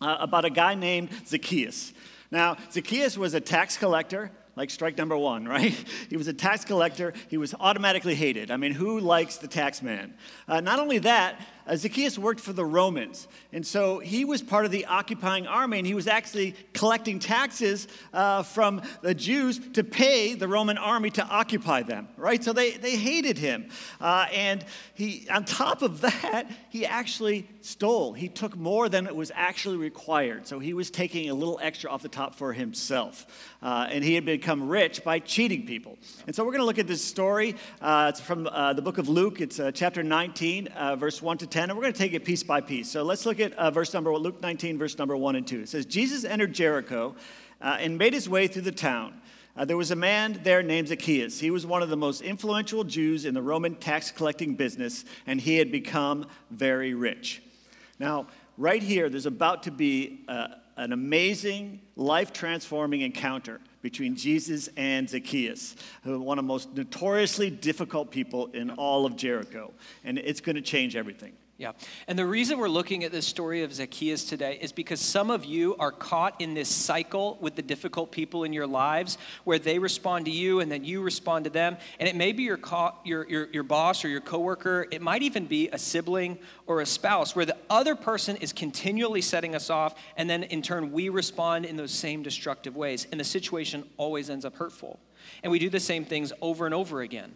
uh, 0.01 0.17
about 0.19 0.45
a 0.45 0.49
guy 0.49 0.75
named 0.75 1.09
Zacchaeus. 1.25 1.93
Now, 2.31 2.57
Zacchaeus 2.71 3.17
was 3.17 3.33
a 3.33 3.39
tax 3.39 3.77
collector, 3.77 4.31
like 4.55 4.69
strike 4.69 4.97
number 4.97 5.17
one, 5.17 5.47
right? 5.47 5.73
He 6.09 6.17
was 6.17 6.27
a 6.27 6.33
tax 6.33 6.65
collector. 6.65 7.13
He 7.29 7.37
was 7.37 7.53
automatically 7.59 8.15
hated. 8.15 8.51
I 8.51 8.57
mean, 8.57 8.73
who 8.73 8.99
likes 8.99 9.37
the 9.37 9.47
tax 9.47 9.81
man? 9.81 10.13
Uh, 10.47 10.61
not 10.61 10.79
only 10.79 10.99
that, 10.99 11.39
uh, 11.65 11.75
Zacchaeus 11.75 12.17
worked 12.17 12.39
for 12.39 12.53
the 12.53 12.65
Romans. 12.65 13.27
And 13.51 13.65
so 13.65 13.99
he 13.99 14.25
was 14.25 14.41
part 14.41 14.65
of 14.65 14.71
the 14.71 14.85
occupying 14.85 15.47
army, 15.47 15.77
and 15.79 15.87
he 15.87 15.93
was 15.93 16.07
actually 16.07 16.55
collecting 16.73 17.19
taxes 17.19 17.87
uh, 18.13 18.43
from 18.43 18.81
the 19.01 19.13
Jews 19.13 19.59
to 19.73 19.83
pay 19.83 20.33
the 20.33 20.47
Roman 20.47 20.77
army 20.77 21.09
to 21.11 21.25
occupy 21.25 21.83
them, 21.83 22.07
right? 22.17 22.43
So 22.43 22.53
they, 22.53 22.71
they 22.71 22.95
hated 22.95 23.37
him. 23.37 23.69
Uh, 24.01 24.27
and 24.33 24.65
he, 24.93 25.27
on 25.29 25.45
top 25.45 25.81
of 25.81 26.01
that, 26.01 26.47
he 26.69 26.85
actually 26.85 27.47
stole. 27.61 28.13
He 28.13 28.27
took 28.27 28.57
more 28.57 28.89
than 28.89 29.07
it 29.07 29.15
was 29.15 29.31
actually 29.33 29.77
required. 29.77 30.47
So 30.47 30.59
he 30.59 30.73
was 30.73 30.91
taking 30.91 31.29
a 31.29 31.33
little 31.33 31.59
extra 31.61 31.89
off 31.89 32.01
the 32.01 32.09
top 32.09 32.35
for 32.35 32.53
himself. 32.53 33.25
Uh, 33.61 33.87
and 33.89 34.03
he 34.03 34.15
had 34.15 34.25
become 34.25 34.67
rich 34.67 35.03
by 35.03 35.19
cheating 35.19 35.65
people. 35.65 35.97
And 36.27 36.35
so 36.35 36.43
we're 36.43 36.51
going 36.51 36.61
to 36.61 36.65
look 36.65 36.79
at 36.79 36.87
this 36.87 37.03
story. 37.03 37.55
Uh, 37.81 38.07
it's 38.09 38.19
from 38.19 38.47
uh, 38.47 38.73
the 38.73 38.81
book 38.81 38.97
of 38.97 39.07
Luke, 39.07 39.39
it's 39.39 39.59
chapter 39.73 40.03
19, 40.03 40.69
verse 40.97 41.21
1 41.21 41.37
to 41.37 41.47
10, 41.53 41.69
and 41.69 41.77
we're 41.77 41.83
going 41.83 41.93
to 41.93 41.99
take 41.99 42.13
it 42.13 42.25
piece 42.25 42.41
by 42.41 42.59
piece. 42.59 42.89
So 42.89 43.03
let's 43.03 43.27
look 43.27 43.39
at 43.39 43.53
uh, 43.53 43.69
verse 43.69 43.93
number, 43.93 44.11
Luke 44.17 44.41
19, 44.41 44.79
verse 44.79 44.97
number 44.97 45.15
1 45.15 45.35
and 45.35 45.45
2. 45.45 45.61
It 45.61 45.69
says, 45.69 45.85
Jesus 45.85 46.25
entered 46.25 46.51
Jericho 46.51 47.15
uh, 47.61 47.77
and 47.79 47.95
made 47.95 48.13
his 48.13 48.27
way 48.27 48.47
through 48.47 48.63
the 48.63 48.71
town. 48.71 49.21
Uh, 49.55 49.63
there 49.63 49.77
was 49.77 49.91
a 49.91 49.95
man 49.95 50.39
there 50.41 50.63
named 50.63 50.87
Zacchaeus. 50.87 51.39
He 51.39 51.51
was 51.51 51.63
one 51.63 51.83
of 51.83 51.89
the 51.89 51.95
most 51.95 52.21
influential 52.21 52.83
Jews 52.83 53.23
in 53.23 53.35
the 53.35 53.41
Roman 53.43 53.75
tax 53.75 54.09
collecting 54.09 54.55
business, 54.55 55.05
and 55.27 55.39
he 55.39 55.57
had 55.57 55.71
become 55.71 56.25
very 56.49 56.95
rich. 56.95 57.43
Now, 57.99 58.25
right 58.57 58.81
here, 58.81 59.07
there's 59.07 59.27
about 59.27 59.61
to 59.63 59.71
be 59.71 60.21
uh, 60.27 60.47
an 60.75 60.91
amazing, 60.91 61.81
life 61.95 62.33
transforming 62.33 63.01
encounter 63.01 63.61
between 63.83 64.15
Jesus 64.15 64.69
and 64.75 65.07
Zacchaeus, 65.07 65.75
one 66.03 66.39
of 66.39 66.45
the 66.45 66.47
most 66.47 66.75
notoriously 66.75 67.51
difficult 67.51 68.09
people 68.09 68.47
in 68.53 68.71
all 68.71 69.05
of 69.05 69.15
Jericho. 69.15 69.71
And 70.03 70.17
it's 70.17 70.41
going 70.41 70.55
to 70.55 70.61
change 70.63 70.95
everything. 70.95 71.33
Yeah. 71.55 71.73
And 72.07 72.17
the 72.17 72.25
reason 72.25 72.57
we're 72.57 72.67
looking 72.67 73.03
at 73.03 73.11
this 73.11 73.27
story 73.27 73.61
of 73.61 73.71
Zacchaeus 73.71 74.25
today 74.25 74.57
is 74.59 74.71
because 74.71 74.99
some 74.99 75.29
of 75.29 75.45
you 75.45 75.75
are 75.77 75.91
caught 75.91 76.41
in 76.41 76.55
this 76.55 76.67
cycle 76.67 77.37
with 77.41 77.55
the 77.55 77.61
difficult 77.61 78.11
people 78.11 78.43
in 78.43 78.53
your 78.53 78.65
lives 78.65 79.19
where 79.43 79.59
they 79.59 79.77
respond 79.77 80.25
to 80.25 80.31
you 80.31 80.61
and 80.61 80.71
then 80.71 80.83
you 80.83 81.03
respond 81.03 81.45
to 81.45 81.51
them. 81.51 81.77
And 81.99 82.09
it 82.09 82.15
may 82.15 82.31
be 82.31 82.41
your, 82.41 82.57
co- 82.57 82.95
your, 83.05 83.29
your, 83.29 83.49
your 83.51 83.61
boss 83.63 84.03
or 84.03 84.07
your 84.07 84.19
coworker. 84.19 84.87
It 84.89 85.03
might 85.03 85.21
even 85.21 85.45
be 85.45 85.69
a 85.69 85.77
sibling 85.77 86.39
or 86.65 86.81
a 86.81 86.87
spouse 86.87 87.35
where 87.35 87.45
the 87.45 87.57
other 87.69 87.95
person 87.95 88.35
is 88.37 88.51
continually 88.51 89.21
setting 89.21 89.53
us 89.53 89.69
off. 89.69 89.93
And 90.17 90.27
then 90.27 90.43
in 90.43 90.63
turn, 90.63 90.91
we 90.91 91.09
respond 91.09 91.65
in 91.65 91.77
those 91.77 91.91
same 91.91 92.23
destructive 92.23 92.75
ways. 92.75 93.05
And 93.11 93.19
the 93.19 93.25
situation 93.25 93.83
always 93.97 94.31
ends 94.31 94.43
up 94.43 94.55
hurtful. 94.55 94.99
And 95.43 95.51
we 95.51 95.59
do 95.59 95.69
the 95.69 95.79
same 95.79 96.03
things 96.03 96.33
over 96.41 96.65
and 96.65 96.73
over 96.73 97.01
again. 97.01 97.31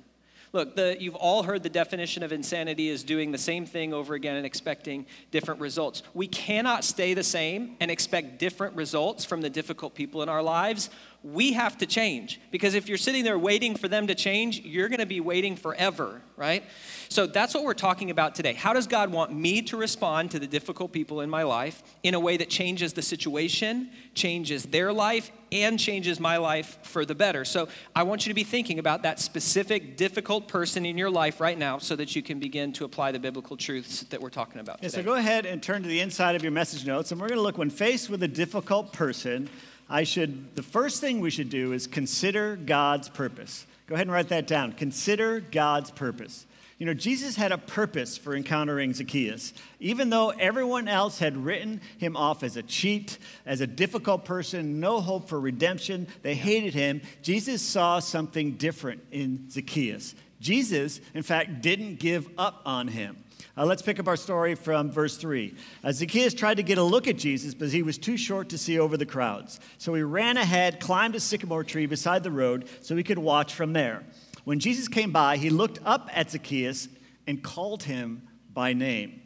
Look, 0.54 0.76
the, 0.76 0.98
you've 1.00 1.16
all 1.16 1.44
heard 1.44 1.64
the 1.64 1.70
definition 1.70 2.24
of 2.24 2.32
insanity 2.32 2.90
is 2.90 3.04
doing 3.04 3.32
the 3.32 3.38
same 3.38 3.66
thing 3.66 3.94
over 3.94 4.14
again 4.14 4.36
and 4.36 4.46
expecting 4.46 5.06
different 5.32 5.60
results. 5.60 6.04
We 6.14 6.28
cannot 6.28 6.84
stay 6.84 7.14
the 7.14 7.24
same 7.24 7.76
and 7.80 7.92
expect 7.92 8.40
different 8.40 8.76
results 8.76 9.26
from 9.26 9.42
the 9.42 9.50
difficult 9.50 9.94
people 9.94 10.24
in 10.24 10.30
our 10.30 10.42
lives 10.42 10.90
we 11.34 11.54
have 11.54 11.78
to 11.80 11.86
change. 11.86 12.40
Because 12.52 12.74
if 12.74 12.88
you're 12.88 12.98
sitting 12.98 13.24
there 13.24 13.38
waiting 13.38 13.76
for 13.76 13.88
them 13.88 14.08
to 14.08 14.16
change, 14.16 14.62
you're 14.62 14.88
going 14.88 15.00
to 15.00 15.06
be 15.06 15.20
waiting 15.20 15.56
forever, 15.56 16.22
right? 16.36 16.64
So 17.10 17.26
that's 17.26 17.54
what 17.54 17.64
we're 17.64 17.74
talking 17.74 18.12
about 18.12 18.36
today. 18.36 18.54
How 18.54 18.74
does 18.74 18.88
God 18.88 19.12
want 19.12 19.34
me 19.34 19.62
to 19.64 19.78
respond 19.78 20.32
to 20.32 20.40
the 20.40 20.48
difficult 20.48 20.92
people 20.92 21.22
in 21.22 21.30
my 21.30 21.44
life 21.44 21.84
in 22.04 22.14
a 22.14 22.20
way 22.20 22.38
that 22.38 22.50
changes 22.50 22.94
the 22.94 23.02
situation, 23.02 23.90
changes 24.14 24.66
their 24.66 24.94
life, 24.94 25.32
and 25.52 25.80
changes 25.80 26.20
my 26.20 26.38
life 26.38 26.78
for 26.84 27.04
the 27.04 27.16
better? 27.16 27.44
So 27.46 27.68
I 27.96 28.04
want 28.04 28.26
you 28.26 28.32
to 28.32 28.36
be 28.36 28.44
thinking 28.44 28.80
about 28.80 29.04
that 29.04 29.20
specific 29.20 29.98
difficult 29.98 30.48
person 30.48 30.86
in 30.86 30.98
your 30.98 31.10
life 31.10 31.42
right 31.42 31.58
now 31.58 31.78
so 31.78 31.96
that 31.96 32.16
you 32.16 32.22
can 32.22 32.40
begin 32.40 32.74
to 32.74 32.86
apply 32.86 33.12
the 33.12 33.20
biblical 33.20 33.58
truths 33.58 34.04
that 34.04 34.22
we're 34.22 34.30
talking 34.30 34.62
about 34.62 34.80
yeah, 34.82 34.90
today. 34.90 35.02
so 35.02 35.06
go 35.06 35.16
ahead 35.16 35.46
and 35.46 35.62
turn 35.62 35.82
to 35.82 35.90
the 35.90 36.00
inside 36.00 36.36
of 36.36 36.44
your 36.44 36.52
message 36.52 36.86
notes, 36.86 37.12
and 37.12 37.20
we're 37.20 37.28
going 37.28 37.40
to 37.40 37.44
look 37.44 37.58
when 37.58 37.70
faced 37.70 38.10
with 38.10 38.24
a 38.24 38.28
difficult 38.28 38.94
person 38.94 39.50
I 39.90 40.04
should, 40.04 40.56
the 40.56 40.64
first 40.64 41.02
thing 41.02 41.20
we 41.20 41.30
should 41.30 41.50
do 41.50 41.74
is 41.74 41.88
consider 41.88 42.56
God's 42.56 43.10
purpose. 43.10 43.66
Go 43.88 43.96
ahead 43.96 44.08
and 44.08 44.14
write 44.14 44.30
that 44.30 44.48
down. 44.48 44.74
Consider 44.74 45.40
God's 45.40 45.92
purpose. 45.92 46.46
You 46.78 46.86
know, 46.86 46.94
Jesus 46.94 47.36
had 47.36 47.52
a 47.52 47.58
purpose 47.58 48.18
for 48.18 48.36
encountering 48.36 48.94
Zacchaeus. 48.94 49.54
Even 49.80 50.12
though 50.12 50.30
everyone 50.30 50.88
else 50.88 51.18
had 51.18 51.36
written 51.36 51.82
him 51.98 52.16
off 52.16 52.44
as 52.44 52.56
a 52.56 52.62
cheat, 52.62 53.18
as 53.48 53.62
a 53.62 53.68
difficult 53.68 54.26
person, 54.26 54.80
no 54.80 55.02
hope 55.02 55.28
for 55.28 55.40
redemption, 55.40 56.08
they 56.22 56.36
hated 56.36 56.76
him, 56.76 57.02
Jesus 57.24 57.64
saw 57.64 57.98
something 58.00 58.54
different 58.54 59.04
in 59.12 59.50
Zacchaeus. 59.50 60.14
Jesus, 60.40 61.02
in 61.16 61.24
fact, 61.24 61.62
didn't 61.62 61.96
give 61.96 62.30
up 62.38 62.62
on 62.64 62.90
him. 62.90 63.18
Uh, 63.58 63.66
let's 63.66 63.82
pick 63.82 64.00
up 64.00 64.08
our 64.08 64.16
story 64.16 64.56
from 64.56 64.92
verse 64.92 65.18
3. 65.18 65.56
Uh, 65.84 65.92
Zacchaeus 65.92 66.34
tried 66.34 66.58
to 66.58 66.64
get 66.64 66.78
a 66.78 66.84
look 66.84 67.08
at 67.08 67.18
Jesus, 67.18 67.54
but 67.54 67.70
he 67.70 67.84
was 67.84 67.98
too 67.98 68.18
short 68.18 68.50
to 68.50 68.58
see 68.58 68.80
over 68.80 68.98
the 68.98 69.06
crowds. 69.06 69.60
So 69.78 69.94
he 69.94 70.04
ran 70.04 70.38
ahead, 70.38 70.80
climbed 70.80 71.16
a 71.16 71.20
sycamore 71.20 71.64
tree 71.64 71.86
beside 71.86 72.24
the 72.24 72.32
road 72.32 72.68
so 72.82 72.96
he 72.96 73.04
could 73.04 73.20
watch 73.20 73.54
from 73.54 73.74
there. 73.74 74.04
When 74.44 74.60
Jesus 74.60 74.88
came 74.88 75.12
by, 75.12 75.38
he 75.38 75.50
looked 75.50 75.80
up 75.86 76.10
at 76.14 76.32
Zacchaeus 76.32 76.88
and 77.26 77.44
called 77.44 77.84
him 77.84 78.28
by 78.54 78.74
name. 78.74 79.22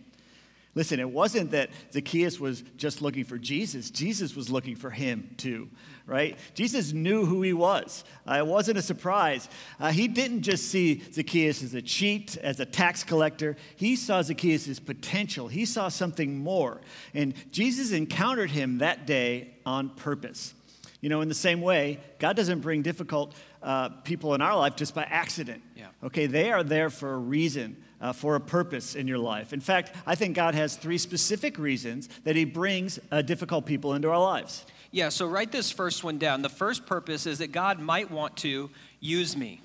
Listen, 0.73 0.99
it 0.99 1.09
wasn't 1.09 1.51
that 1.51 1.69
Zacchaeus 1.91 2.39
was 2.39 2.63
just 2.77 3.01
looking 3.01 3.25
for 3.25 3.37
Jesus, 3.37 3.89
Jesus 3.91 4.35
was 4.35 4.49
looking 4.49 4.75
for 4.75 4.89
him 4.89 5.33
too 5.37 5.69
right? 6.11 6.37
Jesus 6.53 6.91
knew 6.91 7.25
who 7.25 7.41
he 7.41 7.53
was. 7.53 8.03
Uh, 8.27 8.35
it 8.35 8.45
wasn't 8.45 8.77
a 8.77 8.81
surprise. 8.81 9.47
Uh, 9.79 9.91
he 9.91 10.07
didn't 10.09 10.41
just 10.41 10.67
see 10.67 11.01
Zacchaeus 11.11 11.63
as 11.63 11.73
a 11.73 11.81
cheat, 11.81 12.37
as 12.37 12.59
a 12.59 12.65
tax 12.65 13.03
collector. 13.03 13.55
He 13.77 13.95
saw 13.95 14.21
Zacchaeus' 14.21 14.79
potential. 14.79 15.47
He 15.47 15.65
saw 15.65 15.87
something 15.87 16.37
more. 16.37 16.81
And 17.13 17.33
Jesus 17.51 17.91
encountered 17.93 18.51
him 18.51 18.79
that 18.79 19.07
day 19.07 19.53
on 19.65 19.89
purpose. 19.89 20.53
You 20.99 21.09
know, 21.09 21.21
in 21.21 21.29
the 21.29 21.33
same 21.33 21.61
way, 21.61 21.99
God 22.19 22.35
doesn't 22.35 22.59
bring 22.59 22.81
difficult 22.81 23.33
uh, 23.63 23.89
people 24.03 24.35
in 24.35 24.41
our 24.41 24.55
life 24.55 24.75
just 24.75 24.93
by 24.93 25.03
accident. 25.03 25.63
Yeah. 25.75 25.87
Okay, 26.03 26.27
they 26.27 26.51
are 26.51 26.63
there 26.63 26.89
for 26.89 27.13
a 27.13 27.17
reason. 27.17 27.83
Uh, 28.01 28.12
for 28.12 28.34
a 28.34 28.39
purpose 28.39 28.96
in 28.96 29.08
your 29.08 29.20
life. 29.20 29.53
In 29.53 29.60
fact, 29.60 29.96
I 30.08 30.15
think 30.15 30.36
God 30.36 30.55
has 30.55 30.75
three 30.75 30.98
specific 30.98 31.60
reasons 31.60 32.10
that 32.24 32.36
He 32.36 32.46
brings 32.46 32.98
uh, 33.12 33.22
difficult 33.22 33.67
people 33.67 33.93
into 33.93 34.10
our 34.10 34.20
lives. 34.20 34.65
Yeah, 34.89 35.10
so 35.10 35.27
write 35.27 35.51
this 35.51 35.70
first 35.70 36.03
one 36.03 36.17
down. 36.17 36.41
The 36.41 36.50
first 36.50 36.88
purpose 36.88 37.27
is 37.27 37.38
that 37.38 37.51
God 37.51 37.79
might 37.79 38.10
want 38.10 38.38
to 38.38 38.72
use 39.00 39.38
me. 39.38 39.62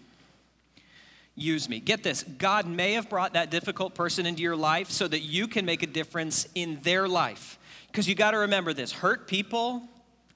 Use 1.34 1.68
me. 1.68 1.80
Get 1.80 2.02
this 2.02 2.22
God 2.24 2.66
may 2.66 2.92
have 2.92 3.08
brought 3.08 3.32
that 3.32 3.50
difficult 3.50 3.94
person 3.94 4.26
into 4.26 4.42
your 4.42 4.56
life 4.56 4.90
so 4.90 5.08
that 5.08 5.20
you 5.20 5.48
can 5.48 5.64
make 5.64 5.82
a 5.82 5.86
difference 5.86 6.46
in 6.54 6.78
their 6.82 7.08
life. 7.08 7.58
Because 7.88 8.06
you 8.06 8.14
got 8.14 8.32
to 8.32 8.38
remember 8.38 8.72
this 8.72 8.92
hurt 8.92 9.26
people 9.28 9.82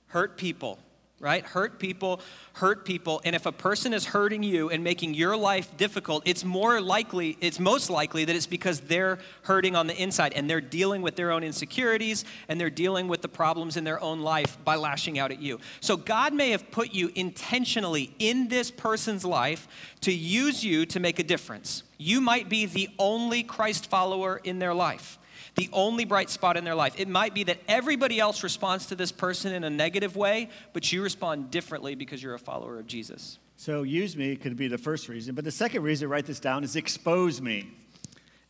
hurt 0.08 0.36
people. 0.36 0.78
Right? 1.20 1.44
Hurt 1.44 1.78
people 1.78 2.20
hurt 2.54 2.84
people. 2.84 3.20
And 3.24 3.34
if 3.34 3.46
a 3.46 3.52
person 3.52 3.92
is 3.92 4.04
hurting 4.04 4.42
you 4.42 4.70
and 4.70 4.82
making 4.82 5.14
your 5.14 5.36
life 5.36 5.76
difficult, 5.76 6.22
it's 6.26 6.44
more 6.44 6.80
likely, 6.80 7.36
it's 7.40 7.58
most 7.58 7.90
likely 7.90 8.24
that 8.24 8.36
it's 8.36 8.46
because 8.46 8.80
they're 8.80 9.18
hurting 9.42 9.76
on 9.76 9.86
the 9.86 10.00
inside 10.00 10.32
and 10.34 10.48
they're 10.48 10.60
dealing 10.60 11.02
with 11.02 11.16
their 11.16 11.30
own 11.30 11.42
insecurities 11.42 12.24
and 12.48 12.60
they're 12.60 12.70
dealing 12.70 13.08
with 13.08 13.22
the 13.22 13.28
problems 13.28 13.76
in 13.76 13.84
their 13.84 14.00
own 14.00 14.20
life 14.20 14.58
by 14.64 14.76
lashing 14.76 15.18
out 15.18 15.30
at 15.30 15.40
you. 15.40 15.58
So 15.80 15.96
God 15.96 16.34
may 16.34 16.50
have 16.50 16.70
put 16.70 16.92
you 16.92 17.10
intentionally 17.14 18.14
in 18.18 18.48
this 18.48 18.70
person's 18.70 19.24
life 19.24 19.68
to 20.02 20.12
use 20.12 20.64
you 20.64 20.86
to 20.86 21.00
make 21.00 21.18
a 21.18 21.24
difference. 21.24 21.82
You 21.98 22.20
might 22.20 22.48
be 22.48 22.66
the 22.66 22.88
only 22.98 23.42
Christ 23.42 23.86
follower 23.88 24.40
in 24.42 24.58
their 24.58 24.74
life 24.74 25.18
the 25.56 25.68
only 25.72 26.04
bright 26.04 26.30
spot 26.30 26.56
in 26.56 26.64
their 26.64 26.74
life. 26.74 26.94
It 26.98 27.08
might 27.08 27.34
be 27.34 27.44
that 27.44 27.58
everybody 27.68 28.20
else 28.20 28.42
responds 28.42 28.86
to 28.86 28.94
this 28.94 29.12
person 29.12 29.52
in 29.52 29.64
a 29.64 29.70
negative 29.70 30.16
way, 30.16 30.48
but 30.72 30.92
you 30.92 31.02
respond 31.02 31.50
differently 31.50 31.94
because 31.94 32.22
you're 32.22 32.34
a 32.34 32.38
follower 32.38 32.78
of 32.78 32.86
Jesus. 32.86 33.38
So, 33.56 33.82
use 33.82 34.16
me 34.16 34.36
could 34.36 34.56
be 34.56 34.68
the 34.68 34.78
first 34.78 35.08
reason. 35.08 35.34
But 35.34 35.44
the 35.44 35.50
second 35.50 35.82
reason, 35.82 36.08
write 36.08 36.26
this 36.26 36.40
down, 36.40 36.64
is 36.64 36.76
expose 36.76 37.40
me. 37.40 37.70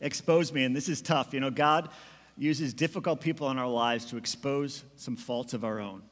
Expose 0.00 0.52
me. 0.52 0.64
And 0.64 0.74
this 0.74 0.88
is 0.88 1.02
tough. 1.02 1.34
You 1.34 1.40
know, 1.40 1.50
God 1.50 1.88
uses 2.38 2.72
difficult 2.72 3.20
people 3.20 3.50
in 3.50 3.58
our 3.58 3.68
lives 3.68 4.06
to 4.06 4.16
expose 4.16 4.84
some 4.96 5.16
faults 5.16 5.52
of 5.52 5.64
our 5.64 5.80
own 5.80 6.02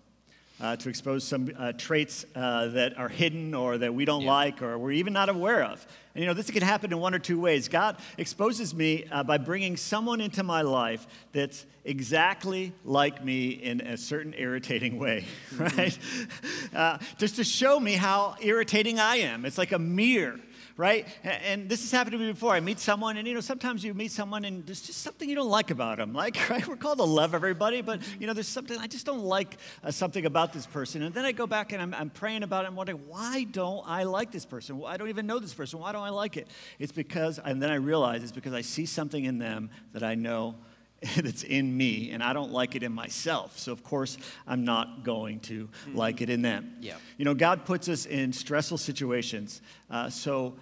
uh, 0.60 0.76
to 0.76 0.88
expose 0.88 1.24
some 1.24 1.50
uh, 1.56 1.72
traits 1.72 2.24
uh, 2.34 2.68
that 2.68 2.98
are 2.98 3.08
hidden 3.08 3.54
or 3.54 3.78
that 3.78 3.94
we 3.94 4.04
don't 4.04 4.22
yeah. 4.22 4.32
like 4.32 4.62
or 4.62 4.78
we're 4.78 4.92
even 4.92 5.12
not 5.12 5.28
aware 5.28 5.62
of. 5.62 5.86
And 6.14 6.22
you 6.22 6.26
know, 6.26 6.34
this 6.34 6.50
can 6.50 6.62
happen 6.62 6.92
in 6.92 6.98
one 6.98 7.14
or 7.14 7.18
two 7.18 7.40
ways. 7.40 7.68
God 7.68 7.96
exposes 8.16 8.74
me 8.74 9.04
uh, 9.10 9.22
by 9.22 9.38
bringing 9.38 9.76
someone 9.76 10.20
into 10.20 10.42
my 10.42 10.62
life 10.62 11.06
that's 11.32 11.64
exactly 11.84 12.72
like 12.84 13.24
me 13.24 13.50
in 13.50 13.80
a 13.80 13.96
certain 13.96 14.34
irritating 14.36 14.98
way, 14.98 15.24
right? 15.56 15.98
Mm-hmm. 15.98 17.04
just 17.18 17.36
to 17.36 17.44
show 17.44 17.78
me 17.78 17.92
how 17.92 18.34
irritating 18.40 18.98
I 18.98 19.16
am. 19.16 19.44
It's 19.44 19.58
like 19.58 19.72
a 19.72 19.78
mirror 19.78 20.40
right? 20.78 21.08
And 21.24 21.68
this 21.68 21.82
has 21.82 21.90
happened 21.90 22.12
to 22.12 22.18
me 22.18 22.30
before. 22.30 22.54
I 22.54 22.60
meet 22.60 22.78
someone, 22.78 23.16
and 23.16 23.26
you 23.26 23.34
know, 23.34 23.40
sometimes 23.40 23.84
you 23.84 23.92
meet 23.92 24.12
someone, 24.12 24.44
and 24.44 24.64
there's 24.64 24.80
just 24.80 25.02
something 25.02 25.28
you 25.28 25.34
don't 25.34 25.50
like 25.50 25.72
about 25.72 25.98
them. 25.98 26.14
Like, 26.14 26.38
right? 26.50 26.66
We're 26.66 26.76
called 26.76 26.98
to 26.98 27.04
love 27.04 27.34
everybody, 27.34 27.82
but 27.82 28.00
you 28.20 28.28
know, 28.28 28.32
there's 28.32 28.48
something 28.48 28.78
I 28.78 28.86
just 28.86 29.04
don't 29.04 29.24
like 29.24 29.58
uh, 29.82 29.90
something 29.90 30.24
about 30.24 30.52
this 30.52 30.66
person. 30.66 31.02
And 31.02 31.12
then 31.12 31.24
I 31.24 31.32
go 31.32 31.48
back 31.48 31.72
and 31.72 31.82
I'm, 31.82 31.92
I'm 31.92 32.10
praying 32.10 32.44
about 32.44 32.64
it 32.64 32.68
and 32.68 32.72
I'm 32.72 32.76
wondering, 32.76 33.00
why 33.08 33.44
don't 33.44 33.82
I 33.86 34.04
like 34.04 34.30
this 34.30 34.46
person? 34.46 34.80
I 34.86 34.96
don't 34.96 35.08
even 35.08 35.26
know 35.26 35.40
this 35.40 35.52
person. 35.52 35.80
Why 35.80 35.90
don't 35.90 36.04
I 36.04 36.10
like 36.10 36.36
it? 36.36 36.46
It's 36.78 36.92
because, 36.92 37.40
and 37.40 37.60
then 37.60 37.70
I 37.70 37.74
realize 37.74 38.22
it's 38.22 38.32
because 38.32 38.54
I 38.54 38.60
see 38.60 38.86
something 38.86 39.24
in 39.24 39.38
them 39.38 39.70
that 39.92 40.04
I 40.04 40.14
know 40.14 40.54
that's 41.16 41.42
in 41.42 41.76
me 41.76 42.10
and 42.10 42.22
I 42.22 42.32
don't 42.32 42.52
like 42.52 42.76
it 42.76 42.84
in 42.84 42.92
myself. 42.92 43.58
So 43.58 43.72
of 43.72 43.82
course 43.82 44.16
I'm 44.46 44.64
not 44.64 45.02
going 45.02 45.40
to 45.40 45.66
mm-hmm. 45.66 45.96
like 45.96 46.20
it 46.20 46.30
in 46.30 46.42
them. 46.42 46.76
Yeah. 46.80 46.94
You 47.16 47.24
know, 47.24 47.34
God 47.34 47.64
puts 47.64 47.88
us 47.88 48.06
in 48.06 48.32
stressful 48.32 48.78
situations. 48.78 49.60
Uh, 49.90 50.10
so 50.10 50.54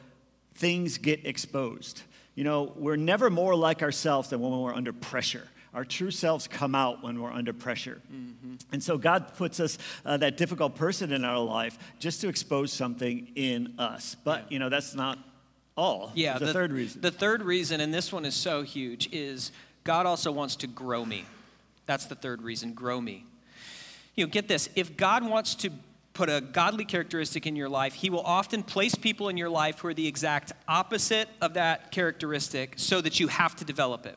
things 0.56 0.98
get 0.98 1.26
exposed. 1.26 2.02
You 2.34 2.44
know, 2.44 2.72
we're 2.76 2.96
never 2.96 3.30
more 3.30 3.54
like 3.54 3.82
ourselves 3.82 4.30
than 4.30 4.40
when 4.40 4.58
we're 4.58 4.74
under 4.74 4.92
pressure. 4.92 5.48
Our 5.74 5.84
true 5.84 6.10
selves 6.10 6.48
come 6.48 6.74
out 6.74 7.02
when 7.02 7.20
we're 7.20 7.32
under 7.32 7.52
pressure. 7.52 8.00
Mm-hmm. 8.10 8.54
And 8.72 8.82
so 8.82 8.96
God 8.96 9.34
puts 9.36 9.60
us, 9.60 9.76
uh, 10.06 10.16
that 10.16 10.38
difficult 10.38 10.74
person 10.74 11.12
in 11.12 11.24
our 11.24 11.38
life, 11.38 11.78
just 11.98 12.22
to 12.22 12.28
expose 12.28 12.72
something 12.72 13.28
in 13.34 13.74
us. 13.78 14.16
But, 14.24 14.38
yeah. 14.38 14.46
you 14.50 14.58
know, 14.58 14.68
that's 14.70 14.94
not 14.94 15.18
all. 15.76 16.12
Yeah. 16.14 16.38
the, 16.38 16.46
the 16.46 16.52
third 16.54 16.72
reason. 16.72 17.00
The 17.02 17.10
third 17.10 17.42
reason, 17.42 17.80
and 17.82 17.92
this 17.92 18.10
one 18.10 18.24
is 18.24 18.34
so 18.34 18.62
huge, 18.62 19.10
is 19.12 19.52
God 19.84 20.06
also 20.06 20.32
wants 20.32 20.56
to 20.56 20.66
grow 20.66 21.04
me. 21.04 21.26
That's 21.84 22.06
the 22.06 22.14
third 22.14 22.40
reason 22.42 22.72
grow 22.72 23.00
me. 23.00 23.24
You 24.14 24.24
know, 24.24 24.30
get 24.30 24.48
this 24.48 24.70
if 24.76 24.96
God 24.96 25.28
wants 25.28 25.54
to 25.56 25.70
put 26.16 26.30
a 26.30 26.40
godly 26.40 26.86
characteristic 26.86 27.46
in 27.46 27.54
your 27.56 27.68
life, 27.68 27.92
He 27.92 28.08
will 28.08 28.22
often 28.22 28.62
place 28.62 28.94
people 28.94 29.28
in 29.28 29.36
your 29.36 29.50
life 29.50 29.80
who 29.80 29.88
are 29.88 29.94
the 29.94 30.06
exact 30.06 30.52
opposite 30.66 31.28
of 31.42 31.54
that 31.54 31.90
characteristic 31.92 32.74
so 32.78 33.02
that 33.02 33.20
you 33.20 33.28
have 33.28 33.54
to 33.56 33.66
develop 33.66 34.06
it. 34.06 34.16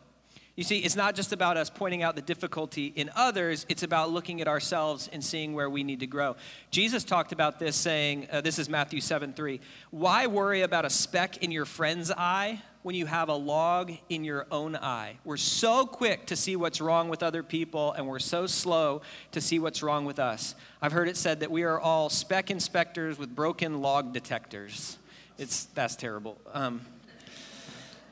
You 0.56 0.64
see, 0.64 0.80
it's 0.80 0.96
not 0.96 1.14
just 1.14 1.34
about 1.34 1.58
us 1.58 1.70
pointing 1.70 2.02
out 2.02 2.16
the 2.16 2.22
difficulty 2.22 2.88
in 2.96 3.10
others, 3.16 3.66
it's 3.70 3.84
about 3.84 4.12
looking 4.12 4.40
at 4.40 4.48
ourselves 4.48 5.10
and 5.12 5.24
seeing 5.24 5.54
where 5.54 5.70
we 5.70 5.84
need 5.84 6.00
to 6.00 6.08
grow. 6.08 6.38
Jesus 6.72 7.04
talked 7.04 7.34
about 7.34 7.60
this 7.60 7.76
saying, 7.76 8.28
uh, 8.32 8.42
this 8.42 8.60
is 8.60 8.70
Matthew 8.70 9.02
7 9.02 9.34
3. 9.34 9.60
Why 9.92 10.28
worry 10.28 10.62
about 10.62 10.86
a 10.86 10.90
speck 10.90 11.38
in 11.38 11.52
your 11.52 11.66
friend's 11.66 12.12
eye 12.12 12.62
when 12.82 12.96
you 12.96 13.06
have 13.06 13.30
a 13.30 13.34
log 13.34 13.92
in 14.10 14.24
your 14.24 14.48
own 14.52 14.76
eye. 14.76 15.18
We're 15.26 15.38
so 15.38 15.86
quick 15.86 16.28
to 16.28 16.36
see 16.36 16.56
what's 16.56 16.80
wrong 16.80 17.10
with 17.10 17.24
other 17.24 17.44
people, 17.44 17.92
and 17.94 18.08
we're 18.08 18.20
so 18.20 18.48
slow 18.48 19.02
to 19.34 19.42
see 19.42 19.60
what's 19.60 19.84
wrong 19.84 20.06
with 20.06 20.18
us. 20.18 20.56
I've 20.82 20.94
heard 20.94 21.10
it 21.10 21.18
said 21.18 21.42
that 21.42 21.52
we 21.52 21.64
are 21.64 21.80
all 21.80 22.10
speck 22.10 22.50
inspectors 22.50 23.18
with 23.18 23.36
broken 23.36 23.82
log 23.82 24.14
detectors. 24.14 24.98
It's, 25.38 25.66
that's 25.66 25.96
terrible. 25.96 26.38
Um, 26.54 26.82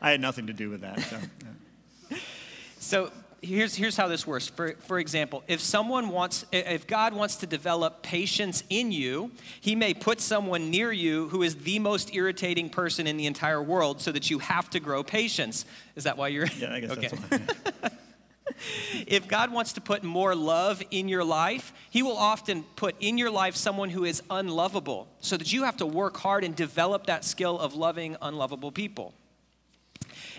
I 0.02 0.12
had 0.12 0.22
nothing 0.22 0.48
to 0.48 0.54
do 0.54 0.70
with 0.70 0.82
that. 0.82 1.00
So, 1.00 1.18
so 2.80 3.12
here's, 3.42 3.76
here's 3.76 3.98
how 3.98 4.08
this 4.08 4.26
works. 4.26 4.48
For, 4.48 4.74
for 4.80 5.00
example, 5.00 5.44
if 5.48 5.60
someone 5.60 6.10
wants, 6.10 6.46
if 6.52 6.88
God 6.88 7.14
wants 7.14 7.38
to 7.38 7.48
develop 7.48 8.02
patience 8.02 8.64
in 8.70 8.92
you, 8.92 9.32
he 9.62 9.76
may 9.76 9.94
put 9.94 10.22
someone 10.22 10.70
near 10.70 10.92
you 10.92 11.30
who 11.30 11.44
is 11.44 11.56
the 11.56 11.80
most 11.80 12.14
irritating 12.14 12.70
person 12.70 13.08
in 13.08 13.18
the 13.18 13.26
entire 13.26 13.62
world 13.62 14.02
so 14.02 14.12
that 14.12 14.30
you 14.30 14.40
have 14.40 14.70
to 14.72 14.80
grow 14.80 15.04
patience. 15.04 15.66
Is 15.96 16.04
that 16.06 16.18
why 16.18 16.30
you're? 16.30 16.48
Yeah, 16.58 16.74
I 16.74 16.80
guess 16.80 16.92
okay. 16.92 17.08
that's 17.08 17.82
why. 17.82 17.90
if 19.08 19.28
God 19.28 19.52
wants 19.52 19.74
to 19.74 19.82
put 19.82 20.04
more 20.04 20.36
love 20.36 20.82
in 20.92 21.08
your 21.08 21.24
life, 21.24 21.74
He 21.90 22.04
will 22.04 22.18
often 22.18 22.64
put 22.76 22.96
in 23.00 23.18
your 23.18 23.30
life 23.30 23.56
someone 23.56 23.90
who 23.90 24.06
is 24.06 24.22
unlovable 24.30 25.08
so 25.20 25.38
that 25.38 25.52
you 25.54 25.64
have 25.64 25.78
to 25.78 25.86
work 25.86 26.18
hard 26.18 26.44
and 26.44 26.56
develop 26.56 27.08
that 27.08 27.24
skill 27.24 27.60
of 27.60 27.76
loving 27.76 28.18
unlovable 28.22 28.72
people. 28.72 29.14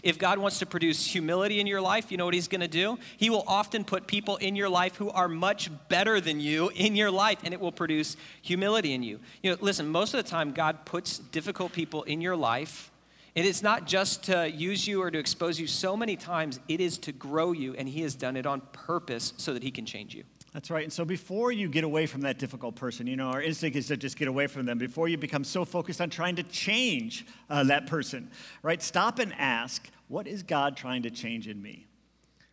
If 0.02 0.18
God 0.18 0.38
wants 0.38 0.58
to 0.60 0.66
produce 0.66 1.06
humility 1.06 1.60
in 1.60 1.66
your 1.66 1.80
life, 1.80 2.10
you 2.10 2.16
know 2.16 2.24
what 2.24 2.34
He's 2.34 2.48
going 2.48 2.60
to 2.60 2.68
do? 2.68 2.98
He 3.16 3.30
will 3.30 3.44
often 3.46 3.84
put 3.84 4.06
people 4.06 4.36
in 4.36 4.56
your 4.56 4.68
life 4.68 4.96
who 4.96 5.10
are 5.10 5.28
much 5.28 5.70
better 5.88 6.20
than 6.20 6.40
you 6.40 6.70
in 6.74 6.96
your 6.96 7.10
life, 7.10 7.38
and 7.44 7.52
it 7.54 7.60
will 7.60 7.72
produce 7.72 8.16
humility 8.42 8.92
in 8.92 9.02
you. 9.02 9.20
You 9.42 9.52
know, 9.52 9.58
listen, 9.60 9.88
most 9.88 10.14
of 10.14 10.22
the 10.22 10.28
time, 10.28 10.52
God 10.52 10.84
puts 10.84 11.18
difficult 11.18 11.72
people 11.72 12.02
in 12.04 12.20
your 12.20 12.36
life. 12.36 12.90
And 13.36 13.46
it's 13.46 13.62
not 13.62 13.86
just 13.86 14.24
to 14.24 14.50
use 14.50 14.88
you 14.88 15.00
or 15.00 15.12
to 15.12 15.18
expose 15.18 15.60
you. 15.60 15.68
So 15.68 15.96
many 15.96 16.16
times, 16.16 16.58
it 16.66 16.80
is 16.80 16.98
to 16.98 17.12
grow 17.12 17.52
you, 17.52 17.74
and 17.74 17.88
He 17.88 18.02
has 18.02 18.14
done 18.14 18.36
it 18.36 18.46
on 18.46 18.62
purpose 18.72 19.32
so 19.36 19.52
that 19.54 19.62
He 19.62 19.70
can 19.70 19.86
change 19.86 20.14
you. 20.14 20.24
That's 20.58 20.72
right. 20.72 20.82
And 20.82 20.92
so 20.92 21.04
before 21.04 21.52
you 21.52 21.68
get 21.68 21.84
away 21.84 22.06
from 22.06 22.22
that 22.22 22.36
difficult 22.36 22.74
person, 22.74 23.06
you 23.06 23.14
know, 23.14 23.28
our 23.28 23.40
instinct 23.40 23.76
is 23.76 23.86
to 23.86 23.96
just 23.96 24.16
get 24.16 24.26
away 24.26 24.48
from 24.48 24.66
them. 24.66 24.76
Before 24.76 25.06
you 25.06 25.16
become 25.16 25.44
so 25.44 25.64
focused 25.64 26.00
on 26.00 26.10
trying 26.10 26.34
to 26.34 26.42
change 26.42 27.24
uh, 27.48 27.62
that 27.62 27.86
person, 27.86 28.28
right? 28.64 28.82
Stop 28.82 29.20
and 29.20 29.32
ask, 29.38 29.88
what 30.08 30.26
is 30.26 30.42
God 30.42 30.76
trying 30.76 31.04
to 31.04 31.10
change 31.10 31.46
in 31.46 31.62
me? 31.62 31.86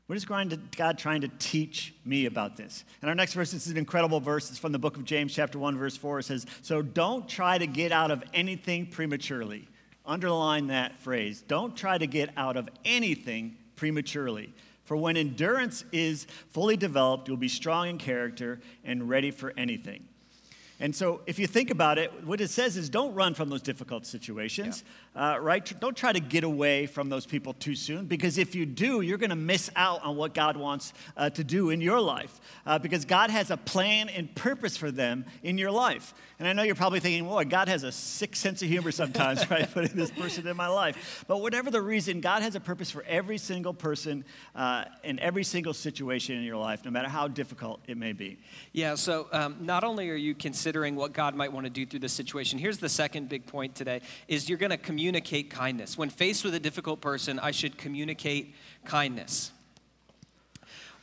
What 0.05 0.17
is 0.17 0.23
God 0.23 0.99
trying 0.99 1.21
to 1.21 1.27
teach 1.39 1.95
me 2.05 2.27
about 2.27 2.57
this? 2.57 2.85
And 3.01 3.09
our 3.09 3.15
next 3.15 3.33
verse 3.33 3.49
this 3.49 3.65
is 3.65 3.71
an 3.71 3.77
incredible 3.79 4.19
verse. 4.19 4.51
It's 4.51 4.59
from 4.59 4.71
the 4.71 4.77
book 4.77 4.97
of 4.97 5.03
James, 5.03 5.33
chapter 5.33 5.57
1, 5.57 5.75
verse 5.75 5.97
4. 5.97 6.19
It 6.19 6.23
says, 6.25 6.45
So 6.61 6.83
don't 6.83 7.27
try 7.27 7.57
to 7.57 7.65
get 7.65 7.91
out 7.91 8.11
of 8.11 8.23
anything 8.35 8.85
prematurely. 8.85 9.67
Underline 10.05 10.67
that 10.67 10.95
phrase. 10.99 11.43
Don't 11.47 11.75
try 11.75 11.97
to 11.97 12.05
get 12.05 12.29
out 12.37 12.55
of 12.55 12.69
anything 12.85 13.57
prematurely. 13.75 14.53
For 14.85 14.95
when 14.95 15.17
endurance 15.17 15.83
is 15.91 16.27
fully 16.49 16.77
developed, 16.77 17.27
you'll 17.27 17.37
be 17.37 17.49
strong 17.49 17.89
in 17.89 17.97
character 17.97 18.59
and 18.83 19.09
ready 19.09 19.31
for 19.31 19.53
anything. 19.57 20.07
And 20.79 20.93
so, 20.93 21.21
if 21.25 21.39
you 21.39 21.47
think 21.47 21.71
about 21.71 21.97
it, 21.97 22.11
what 22.25 22.41
it 22.41 22.49
says 22.49 22.75
is 22.75 22.89
don't 22.89 23.13
run 23.13 23.33
from 23.33 23.47
those 23.47 23.61
difficult 23.61 24.05
situations, 24.05 24.83
yeah. 25.15 25.35
uh, 25.35 25.37
right? 25.37 25.73
Don't 25.79 25.95
try 25.95 26.11
to 26.11 26.19
get 26.19 26.43
away 26.43 26.85
from 26.85 27.07
those 27.07 27.25
people 27.25 27.53
too 27.53 27.75
soon, 27.75 28.07
because 28.07 28.37
if 28.37 28.55
you 28.55 28.65
do, 28.65 28.99
you're 28.99 29.17
going 29.17 29.29
to 29.29 29.37
miss 29.37 29.69
out 29.77 30.03
on 30.03 30.17
what 30.17 30.33
God 30.33 30.57
wants 30.57 30.91
uh, 31.15 31.29
to 31.29 31.45
do 31.45 31.69
in 31.69 31.79
your 31.79 32.01
life, 32.01 32.41
uh, 32.65 32.77
because 32.77 33.05
God 33.05 33.29
has 33.29 33.51
a 33.51 33.57
plan 33.57 34.09
and 34.09 34.33
purpose 34.35 34.75
for 34.75 34.91
them 34.91 35.23
in 35.43 35.57
your 35.57 35.71
life. 35.71 36.13
And 36.39 36.47
I 36.47 36.51
know 36.51 36.63
you're 36.63 36.75
probably 36.75 36.99
thinking, 36.99 37.23
boy, 37.23 37.45
God 37.45 37.69
has 37.69 37.83
a 37.83 37.91
sick 37.93 38.35
sense 38.35 38.61
of 38.61 38.67
humor 38.67 38.91
sometimes, 38.91 39.49
right? 39.49 39.71
Putting 39.71 39.95
this 39.95 40.11
person 40.11 40.45
in 40.45 40.57
my 40.57 40.67
life. 40.67 41.23
But 41.25 41.39
whatever 41.39 41.71
the 41.71 41.81
reason, 41.81 42.19
God 42.19 42.41
has 42.41 42.55
a 42.55 42.59
purpose 42.59 42.91
for 42.91 43.03
every 43.03 43.37
single 43.37 43.73
person 43.73 44.25
uh, 44.53 44.83
in 45.05 45.19
every 45.19 45.45
single 45.45 45.73
situation 45.73 46.35
in 46.35 46.43
your 46.43 46.57
life, 46.57 46.83
no 46.83 46.91
matter 46.91 47.07
how 47.07 47.29
difficult 47.29 47.79
it 47.87 47.95
may 47.95 48.11
be. 48.11 48.39
Yeah, 48.73 48.95
so 48.95 49.27
um, 49.31 49.55
not 49.61 49.85
only 49.85 50.09
are 50.09 50.15
you 50.15 50.35
considering 50.35 50.64
what 50.95 51.13
God 51.13 51.35
might 51.35 51.51
want 51.51 51.65
to 51.65 51.69
do 51.69 51.85
through 51.85 51.99
this 51.99 52.13
situation, 52.13 52.59
here's 52.59 52.77
the 52.77 52.89
second 52.89 53.29
big 53.29 53.45
point 53.45 53.75
today 53.75 54.01
is 54.27 54.49
you're 54.49 54.57
going 54.57 54.71
to 54.71 54.77
communicate 54.77 55.49
kindness. 55.49 55.97
When 55.97 56.09
faced 56.09 56.43
with 56.43 56.55
a 56.55 56.59
difficult 56.59 57.01
person, 57.01 57.39
I 57.39 57.51
should 57.51 57.77
communicate 57.77 58.55
kindness. 58.85 59.51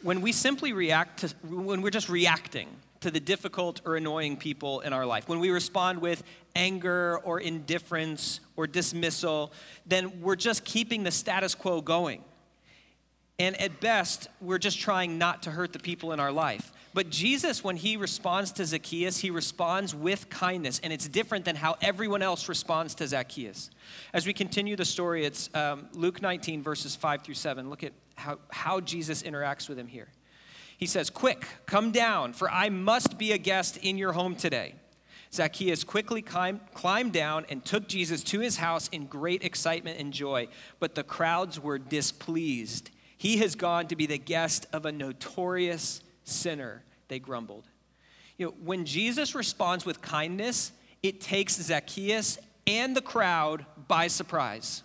When 0.02 0.20
we 0.20 0.32
simply 0.32 0.72
react 0.72 1.20
to, 1.20 1.28
when 1.46 1.80
we're 1.80 1.90
just 1.90 2.08
reacting, 2.08 2.68
to 3.02 3.10
the 3.10 3.20
difficult 3.20 3.80
or 3.84 3.96
annoying 3.96 4.36
people 4.36 4.80
in 4.80 4.92
our 4.92 5.04
life. 5.04 5.28
When 5.28 5.40
we 5.40 5.50
respond 5.50 6.00
with 6.00 6.22
anger 6.54 7.18
or 7.18 7.40
indifference 7.40 8.40
or 8.56 8.66
dismissal, 8.66 9.52
then 9.86 10.20
we're 10.20 10.36
just 10.36 10.64
keeping 10.64 11.02
the 11.02 11.10
status 11.10 11.54
quo 11.54 11.80
going. 11.80 12.22
And 13.38 13.60
at 13.60 13.80
best, 13.80 14.28
we're 14.40 14.58
just 14.58 14.78
trying 14.78 15.18
not 15.18 15.42
to 15.44 15.50
hurt 15.50 15.72
the 15.72 15.78
people 15.78 16.12
in 16.12 16.20
our 16.20 16.32
life. 16.32 16.72
But 16.94 17.08
Jesus, 17.08 17.64
when 17.64 17.76
he 17.76 17.96
responds 17.96 18.52
to 18.52 18.66
Zacchaeus, 18.66 19.18
he 19.18 19.30
responds 19.30 19.94
with 19.94 20.28
kindness, 20.28 20.78
and 20.82 20.92
it's 20.92 21.08
different 21.08 21.46
than 21.46 21.56
how 21.56 21.76
everyone 21.80 22.20
else 22.20 22.48
responds 22.48 22.94
to 22.96 23.06
Zacchaeus. 23.06 23.70
As 24.12 24.26
we 24.26 24.34
continue 24.34 24.76
the 24.76 24.84
story, 24.84 25.24
it's 25.24 25.48
um, 25.54 25.88
Luke 25.94 26.20
19, 26.20 26.62
verses 26.62 26.94
5 26.94 27.22
through 27.22 27.34
7. 27.34 27.70
Look 27.70 27.82
at 27.82 27.92
how, 28.16 28.38
how 28.50 28.80
Jesus 28.80 29.22
interacts 29.22 29.70
with 29.70 29.78
him 29.78 29.86
here. 29.86 30.08
He 30.76 30.86
says, 30.86 31.08
Quick, 31.08 31.46
come 31.64 31.92
down, 31.92 32.34
for 32.34 32.50
I 32.50 32.68
must 32.68 33.16
be 33.16 33.32
a 33.32 33.38
guest 33.38 33.78
in 33.78 33.96
your 33.96 34.12
home 34.12 34.36
today. 34.36 34.74
Zacchaeus 35.32 35.82
quickly 35.84 36.20
climbed, 36.20 36.60
climbed 36.74 37.14
down 37.14 37.46
and 37.48 37.64
took 37.64 37.88
Jesus 37.88 38.22
to 38.24 38.40
his 38.40 38.58
house 38.58 38.88
in 38.88 39.06
great 39.06 39.44
excitement 39.44 39.98
and 39.98 40.12
joy, 40.12 40.48
but 40.78 40.94
the 40.94 41.02
crowds 41.02 41.58
were 41.58 41.78
displeased. 41.78 42.90
He 43.16 43.38
has 43.38 43.54
gone 43.54 43.86
to 43.86 43.96
be 43.96 44.04
the 44.04 44.18
guest 44.18 44.66
of 44.74 44.84
a 44.84 44.92
notorious 44.92 46.02
sinner, 46.32 46.82
they 47.08 47.18
grumbled. 47.18 47.64
You 48.38 48.46
know, 48.46 48.54
when 48.64 48.84
Jesus 48.84 49.34
responds 49.34 49.84
with 49.84 50.00
kindness, 50.02 50.72
it 51.02 51.20
takes 51.20 51.60
Zacchaeus 51.60 52.38
and 52.66 52.96
the 52.96 53.02
crowd 53.02 53.66
by 53.88 54.06
surprise. 54.06 54.82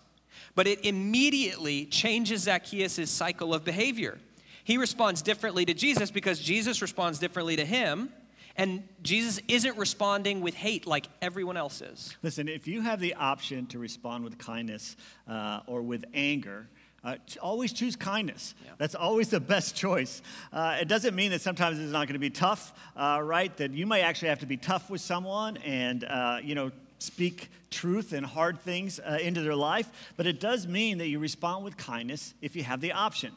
But 0.56 0.68
it 0.68 0.86
immediately 0.86 1.86
changes 1.86 2.44
Zacchaeus' 2.44 3.10
cycle 3.10 3.54
of 3.54 3.64
behavior. 3.64 4.18
He 4.64 4.78
responds 4.78 5.22
differently 5.22 5.66
to 5.66 5.74
Jesus 5.74 6.12
because 6.12 6.40
Jesus 6.40 6.82
responds 6.82 7.20
differently 7.20 7.56
to 7.56 7.66
him. 7.66 8.10
And 8.58 8.84
Jesus 9.04 9.40
isn't 9.48 9.78
responding 9.78 10.42
with 10.42 10.56
hate 10.56 10.88
like 10.88 11.08
everyone 11.22 11.58
else 11.58 11.82
is. 11.82 12.18
Listen, 12.24 12.50
if 12.50 12.68
you 12.68 12.82
have 12.82 13.00
the 13.00 13.14
option 13.14 13.68
to 13.68 13.78
respond 13.78 14.24
with 14.24 14.40
kindness 14.40 14.98
uh, 15.28 15.60
or 15.68 15.84
with 15.84 16.06
anger, 16.14 16.68
uh, 17.08 17.16
always 17.42 17.72
choose 17.72 17.96
kindness. 17.96 18.54
Yeah. 18.66 18.72
That's 18.78 18.96
always 18.96 19.30
the 19.30 19.40
best 19.56 19.76
choice. 19.76 20.22
Uh, 20.52 20.78
it 20.82 20.90
doesn't 20.90 21.16
mean 21.16 21.32
that 21.32 21.42
sometimes 21.42 21.80
it's 21.80 21.92
not 21.92 22.08
going 22.08 22.14
to 22.14 22.20
be 22.20 22.30
tough, 22.30 22.74
uh, 22.98 23.22
right? 23.24 23.56
That 23.58 23.72
you 23.72 23.86
might 23.86 24.02
actually 24.02 24.30
have 24.30 24.40
to 24.40 24.46
be 24.46 24.58
tough 24.58 24.90
with 24.90 25.00
someone 25.00 25.58
and, 25.58 26.04
uh, 26.04 26.40
you 26.44 26.54
know, 26.54 26.72
speak 27.00 27.50
truth 27.70 28.12
and 28.12 28.26
hard 28.26 28.60
things 28.60 29.00
uh, 29.00 29.20
into 29.22 29.42
their 29.42 29.56
life. 29.56 29.90
But 30.18 30.28
it 30.28 30.42
does 30.42 30.68
mean 30.68 30.98
that 30.98 31.08
you 31.08 31.20
respond 31.20 31.64
with 31.64 31.78
kindness 31.78 32.34
if 32.42 32.56
you 32.56 32.64
have 32.64 32.82
the 32.82 32.92
option. 32.92 33.32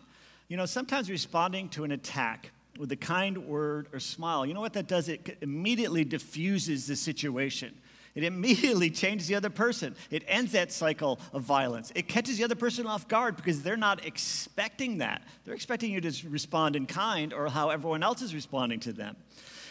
You 0.48 0.56
know, 0.56 0.66
sometimes 0.66 1.08
responding 1.08 1.68
to 1.70 1.84
an 1.84 1.92
attack 1.92 2.50
with 2.76 2.90
a 2.90 2.96
kind 2.96 3.46
word 3.46 3.86
or 3.92 4.00
smile, 4.00 4.44
you 4.44 4.54
know 4.54 4.60
what 4.60 4.72
that 4.72 4.88
does? 4.88 5.08
It 5.08 5.38
immediately 5.42 6.02
diffuses 6.02 6.88
the 6.88 6.96
situation. 6.96 7.76
It 8.14 8.24
immediately 8.24 8.90
changes 8.90 9.28
the 9.28 9.34
other 9.34 9.50
person. 9.50 9.94
It 10.10 10.24
ends 10.26 10.52
that 10.52 10.72
cycle 10.72 11.20
of 11.32 11.42
violence. 11.42 11.92
It 11.94 12.08
catches 12.08 12.38
the 12.38 12.44
other 12.44 12.54
person 12.54 12.86
off 12.86 13.08
guard 13.08 13.36
because 13.36 13.62
they're 13.62 13.76
not 13.76 14.06
expecting 14.06 14.98
that. 14.98 15.22
They're 15.44 15.54
expecting 15.54 15.92
you 15.92 16.00
to 16.00 16.28
respond 16.28 16.76
in 16.76 16.86
kind 16.86 17.32
or 17.32 17.48
how 17.48 17.70
everyone 17.70 18.02
else 18.02 18.22
is 18.22 18.34
responding 18.34 18.80
to 18.80 18.92
them. 18.92 19.16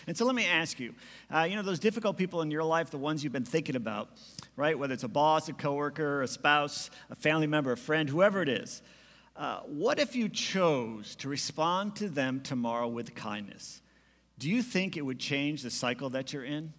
And 0.08 0.18
so 0.18 0.26
let 0.26 0.34
me 0.34 0.46
ask 0.46 0.80
you 0.80 0.96
uh, 1.34 1.46
you 1.50 1.56
know, 1.56 1.62
those 1.62 1.80
difficult 1.80 2.18
people 2.18 2.42
in 2.42 2.50
your 2.50 2.64
life, 2.64 2.90
the 2.90 2.98
ones 2.98 3.24
you've 3.24 3.34
been 3.34 3.46
thinking 3.46 3.76
about, 3.76 4.10
right? 4.56 4.78
Whether 4.78 4.94
it's 4.94 5.04
a 5.04 5.10
boss, 5.10 5.50
a 5.50 5.54
coworker, 5.54 6.24
a 6.24 6.28
spouse, 6.28 6.90
a 7.10 7.16
family 7.16 7.48
member, 7.48 7.72
a 7.72 7.78
friend, 7.78 8.10
whoever 8.10 8.42
it 8.42 8.50
is. 8.50 8.82
Uh, 9.36 9.60
what 9.68 10.00
if 10.00 10.16
you 10.16 10.28
chose 10.28 11.16
to 11.16 11.30
respond 11.30 11.96
to 11.96 12.10
them 12.10 12.42
tomorrow 12.42 12.88
with 12.88 13.16
kindness? 13.16 13.82
Do 14.38 14.50
you 14.50 14.64
think 14.64 14.98
it 14.98 15.02
would 15.02 15.20
change 15.20 15.62
the 15.62 15.70
cycle 15.70 16.10
that 16.10 16.34
you're 16.34 16.44
in? 16.44 16.74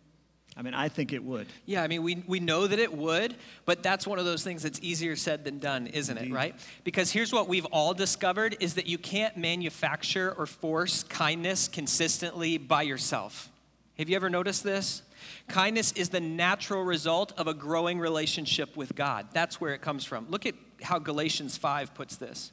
I 0.61 0.63
mean, 0.63 0.75
I 0.75 0.91
think 0.91 1.15
it 1.15 1.25
would. 1.25 1.47
Yeah, 1.65 1.83
I 1.83 1.89
mean, 1.89 2.03
we, 2.03 2.23
we 2.27 2.39
know 2.39 2.67
that 2.67 2.79
it 2.79 2.93
would, 2.93 3.35
but 3.65 3.83
that's 3.83 4.07
one 4.07 4.19
of 4.19 4.27
those 4.27 4.45
things 4.45 4.63
that's 4.63 4.79
easier 4.83 5.17
said 5.17 5.43
than 5.43 5.59
done, 5.59 5.87
isn't 5.87 6.19
Indeed. 6.19 6.33
it, 6.33 6.35
right? 6.35 6.55
Because 6.85 7.11
here's 7.11 7.33
what 7.33 7.49
we've 7.49 7.65
all 7.73 7.95
discovered 7.95 8.59
is 8.61 8.75
that 8.75 8.87
you 8.87 8.99
can't 8.99 9.39
manufacture 9.39 10.35
or 10.37 10.45
force 10.45 11.03
kindness 11.03 11.67
consistently 11.67 12.59
by 12.59 12.83
yourself. 12.83 13.49
Have 13.97 14.11
you 14.11 14.17
ever 14.17 14.29
noticed 14.29 14.63
this? 14.63 15.01
Kindness 15.49 15.93
is 15.93 16.11
the 16.11 16.21
natural 16.21 16.85
result 16.85 17.33
of 17.39 17.47
a 17.47 17.55
growing 17.55 17.99
relationship 17.99 18.77
with 18.77 18.95
God. 18.95 19.29
That's 19.33 19.63
where 19.63 19.73
it 19.73 19.81
comes 19.81 20.05
from. 20.05 20.27
Look 20.29 20.45
at 20.45 20.57
how 20.83 20.99
Galatians 20.99 21.57
5 21.57 21.95
puts 21.95 22.17
this. 22.17 22.51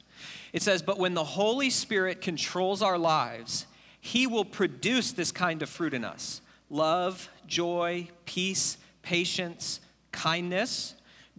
It 0.54 0.62
says, 0.62 0.80
But 0.80 0.98
when 0.98 1.12
the 1.12 1.24
Holy 1.24 1.68
Spirit 1.68 2.22
controls 2.22 2.80
our 2.80 2.96
lives, 2.96 3.66
he 4.00 4.26
will 4.26 4.46
produce 4.46 5.12
this 5.12 5.30
kind 5.30 5.60
of 5.60 5.68
fruit 5.68 5.92
in 5.92 6.06
us 6.06 6.40
love, 6.70 7.28
joy, 7.46 8.08
peace, 8.24 8.78
patience, 9.02 9.80
kindness, 10.12 10.94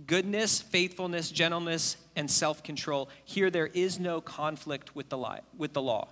goodness, 0.08 0.62
faithfulness, 0.62 1.32
gentleness, 1.32 1.98
and 2.16 2.30
self 2.30 2.64
control. 2.64 3.10
Here 3.26 3.50
there 3.50 3.68
is 3.68 4.00
no 4.00 4.22
conflict 4.22 4.96
with 4.96 5.10
the, 5.10 5.42
with 5.58 5.74
the 5.74 5.82
law. 5.82 6.08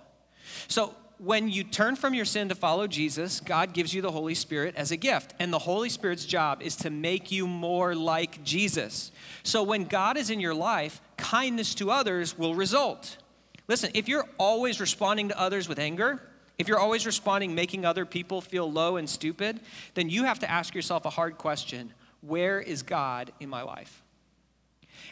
So, 0.68 0.94
when 1.18 1.48
you 1.48 1.64
turn 1.64 1.96
from 1.96 2.14
your 2.14 2.24
sin 2.24 2.48
to 2.48 2.54
follow 2.54 2.86
Jesus, 2.86 3.40
God 3.40 3.72
gives 3.72 3.92
you 3.92 4.00
the 4.00 4.12
Holy 4.12 4.34
Spirit 4.34 4.76
as 4.76 4.92
a 4.92 4.96
gift. 4.96 5.34
And 5.40 5.52
the 5.52 5.58
Holy 5.58 5.88
Spirit's 5.88 6.24
job 6.24 6.62
is 6.62 6.76
to 6.76 6.90
make 6.90 7.32
you 7.32 7.46
more 7.46 7.94
like 7.94 8.42
Jesus. 8.44 9.10
So 9.42 9.62
when 9.64 9.84
God 9.84 10.16
is 10.16 10.30
in 10.30 10.38
your 10.38 10.54
life, 10.54 11.00
kindness 11.16 11.74
to 11.76 11.90
others 11.90 12.38
will 12.38 12.54
result. 12.54 13.16
Listen, 13.66 13.90
if 13.94 14.08
you're 14.08 14.28
always 14.38 14.80
responding 14.80 15.28
to 15.28 15.38
others 15.38 15.68
with 15.68 15.78
anger, 15.80 16.22
if 16.58 16.66
you're 16.66 16.78
always 16.78 17.06
responding, 17.06 17.54
making 17.54 17.84
other 17.84 18.04
people 18.04 18.40
feel 18.40 18.70
low 18.70 18.96
and 18.96 19.08
stupid, 19.08 19.60
then 19.94 20.10
you 20.10 20.24
have 20.24 20.40
to 20.40 20.50
ask 20.50 20.74
yourself 20.74 21.04
a 21.04 21.10
hard 21.10 21.38
question 21.38 21.92
Where 22.20 22.60
is 22.60 22.82
God 22.82 23.32
in 23.40 23.48
my 23.48 23.62
life? 23.62 24.02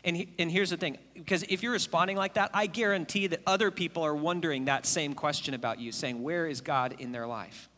And, 0.04 0.16
he, 0.16 0.28
and 0.38 0.50
here's 0.50 0.70
the 0.70 0.76
thing 0.76 0.98
because 1.14 1.44
if 1.44 1.62
you're 1.62 1.72
responding 1.72 2.16
like 2.16 2.34
that, 2.34 2.50
I 2.52 2.66
guarantee 2.66 3.28
that 3.28 3.40
other 3.46 3.70
people 3.70 4.02
are 4.02 4.14
wondering 4.14 4.66
that 4.66 4.86
same 4.86 5.14
question 5.14 5.54
about 5.54 5.80
you, 5.80 5.92
saying, 5.92 6.22
Where 6.22 6.46
is 6.46 6.60
God 6.60 6.96
in 6.98 7.12
their 7.12 7.26
life? 7.26 7.68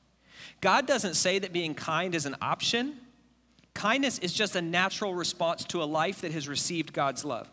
God 0.61 0.87
doesn't 0.87 1.15
say 1.15 1.39
that 1.39 1.53
being 1.53 1.75
kind 1.75 2.15
is 2.15 2.27
an 2.27 2.37
option. 2.41 2.97
Kindness 3.75 4.19
is 4.19 4.33
just 4.33 4.57
a 4.57 4.63
natural 4.63 5.15
response 5.15 5.63
to 5.65 5.83
a 5.83 5.85
life 5.85 6.23
that 6.23 6.33
has 6.33 6.49
received 6.49 6.93
God's 6.93 7.25
love. 7.25 7.49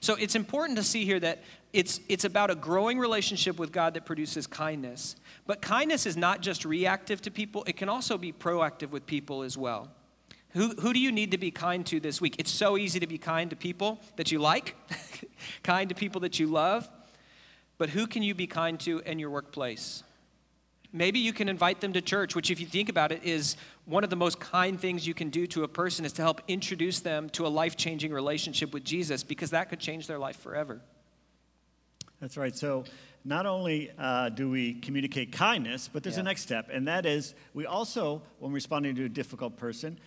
So 0.00 0.14
it's 0.16 0.34
important 0.34 0.76
to 0.78 0.84
see 0.84 1.04
here 1.04 1.20
that 1.20 1.42
it's, 1.72 2.00
it's 2.08 2.24
about 2.24 2.50
a 2.50 2.54
growing 2.54 2.98
relationship 2.98 3.58
with 3.58 3.72
God 3.72 3.94
that 3.94 4.04
produces 4.04 4.46
kindness. 4.46 5.16
But 5.46 5.62
kindness 5.62 6.04
is 6.04 6.16
not 6.16 6.42
just 6.42 6.64
reactive 6.64 7.22
to 7.22 7.30
people, 7.30 7.64
it 7.66 7.76
can 7.76 7.88
also 7.88 8.18
be 8.18 8.32
proactive 8.32 8.90
with 8.90 9.06
people 9.06 9.42
as 9.42 9.56
well. 9.56 9.88
Who, 10.50 10.68
who 10.80 10.92
do 10.92 11.00
you 11.00 11.10
need 11.10 11.30
to 11.30 11.38
be 11.38 11.50
kind 11.50 11.84
to 11.86 11.98
this 11.98 12.20
week? 12.20 12.36
It's 12.38 12.50
so 12.50 12.76
easy 12.76 13.00
to 13.00 13.06
be 13.06 13.16
kind 13.16 13.48
to 13.50 13.56
people 13.56 14.00
that 14.16 14.30
you 14.30 14.38
like, 14.38 14.76
kind 15.62 15.88
to 15.88 15.94
people 15.94 16.20
that 16.22 16.38
you 16.38 16.46
love, 16.46 16.90
but 17.78 17.88
who 17.88 18.06
can 18.06 18.22
you 18.22 18.34
be 18.34 18.46
kind 18.46 18.78
to 18.80 18.98
in 19.00 19.18
your 19.18 19.30
workplace? 19.30 20.02
Maybe 20.92 21.20
you 21.20 21.32
can 21.32 21.48
invite 21.48 21.80
them 21.80 21.94
to 21.94 22.02
church, 22.02 22.36
which, 22.36 22.50
if 22.50 22.60
you 22.60 22.66
think 22.66 22.90
about 22.90 23.12
it, 23.12 23.24
is 23.24 23.56
one 23.86 24.04
of 24.04 24.10
the 24.10 24.16
most 24.16 24.38
kind 24.40 24.78
things 24.78 25.06
you 25.06 25.14
can 25.14 25.30
do 25.30 25.46
to 25.48 25.64
a 25.64 25.68
person 25.68 26.04
is 26.04 26.12
to 26.12 26.22
help 26.22 26.42
introduce 26.48 27.00
them 27.00 27.30
to 27.30 27.46
a 27.46 27.48
life 27.48 27.76
changing 27.76 28.12
relationship 28.12 28.74
with 28.74 28.84
Jesus 28.84 29.24
because 29.24 29.50
that 29.50 29.70
could 29.70 29.80
change 29.80 30.06
their 30.06 30.18
life 30.18 30.36
forever. 30.36 30.82
That's 32.22 32.36
right. 32.36 32.56
So, 32.56 32.84
not 33.24 33.46
only 33.46 33.90
uh, 33.98 34.28
do 34.28 34.48
we 34.48 34.74
communicate 34.74 35.32
kindness, 35.32 35.90
but 35.92 36.04
there's 36.04 36.16
yeah. 36.16 36.22
a 36.22 36.24
next 36.24 36.42
step, 36.42 36.70
and 36.72 36.86
that 36.86 37.04
is 37.04 37.34
we 37.52 37.66
also, 37.66 38.22
when 38.38 38.52
responding 38.52 38.94
to 38.94 39.04
a 39.04 39.08
difficult 39.08 39.56
person, 39.56 39.98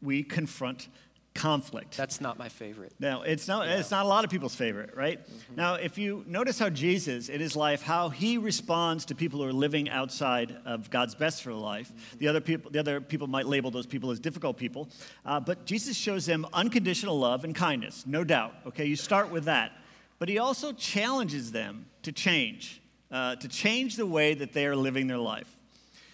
we 0.00 0.22
confront 0.22 0.88
conflict. 1.34 1.96
That's 1.96 2.20
not 2.20 2.38
my 2.38 2.48
favorite. 2.48 2.94
No, 3.00 3.22
it's 3.22 3.48
not. 3.48 3.66
Yeah. 3.66 3.78
It's 3.78 3.90
not 3.90 4.06
a 4.06 4.08
lot 4.08 4.24
of 4.24 4.30
people's 4.30 4.54
favorite, 4.54 4.94
right? 4.94 5.20
Mm-hmm. 5.20 5.56
Now, 5.56 5.74
if 5.74 5.98
you 5.98 6.24
notice 6.28 6.56
how 6.56 6.70
Jesus 6.70 7.28
in 7.28 7.40
his 7.40 7.56
life, 7.56 7.82
how 7.82 8.10
he 8.10 8.38
responds 8.38 9.04
to 9.06 9.16
people 9.16 9.40
who 9.40 9.48
are 9.48 9.52
living 9.52 9.90
outside 9.90 10.56
of 10.64 10.88
God's 10.88 11.16
best 11.16 11.42
for 11.42 11.52
life. 11.52 11.90
Mm-hmm. 11.90 12.18
The 12.18 12.28
other 12.28 12.40
people, 12.40 12.70
the 12.70 12.78
other 12.78 13.00
people 13.00 13.26
might 13.26 13.46
label 13.46 13.72
those 13.72 13.86
people 13.86 14.12
as 14.12 14.20
difficult 14.20 14.56
people, 14.56 14.88
uh, 15.24 15.40
but 15.40 15.66
Jesus 15.66 15.96
shows 15.96 16.26
them 16.26 16.46
unconditional 16.52 17.18
love 17.18 17.42
and 17.42 17.56
kindness, 17.56 18.04
no 18.06 18.22
doubt. 18.22 18.54
Okay, 18.68 18.84
you 18.86 18.96
start 18.96 19.32
with 19.32 19.44
that, 19.44 19.72
but 20.18 20.28
he 20.28 20.38
also 20.38 20.72
challenges 20.72 21.52
them 21.52 21.86
to 22.02 22.12
change, 22.12 22.80
uh, 23.10 23.36
to 23.36 23.48
change 23.48 23.96
the 23.96 24.06
way 24.06 24.34
that 24.34 24.52
they 24.52 24.66
are 24.66 24.76
living 24.76 25.06
their 25.06 25.18
life. 25.18 25.48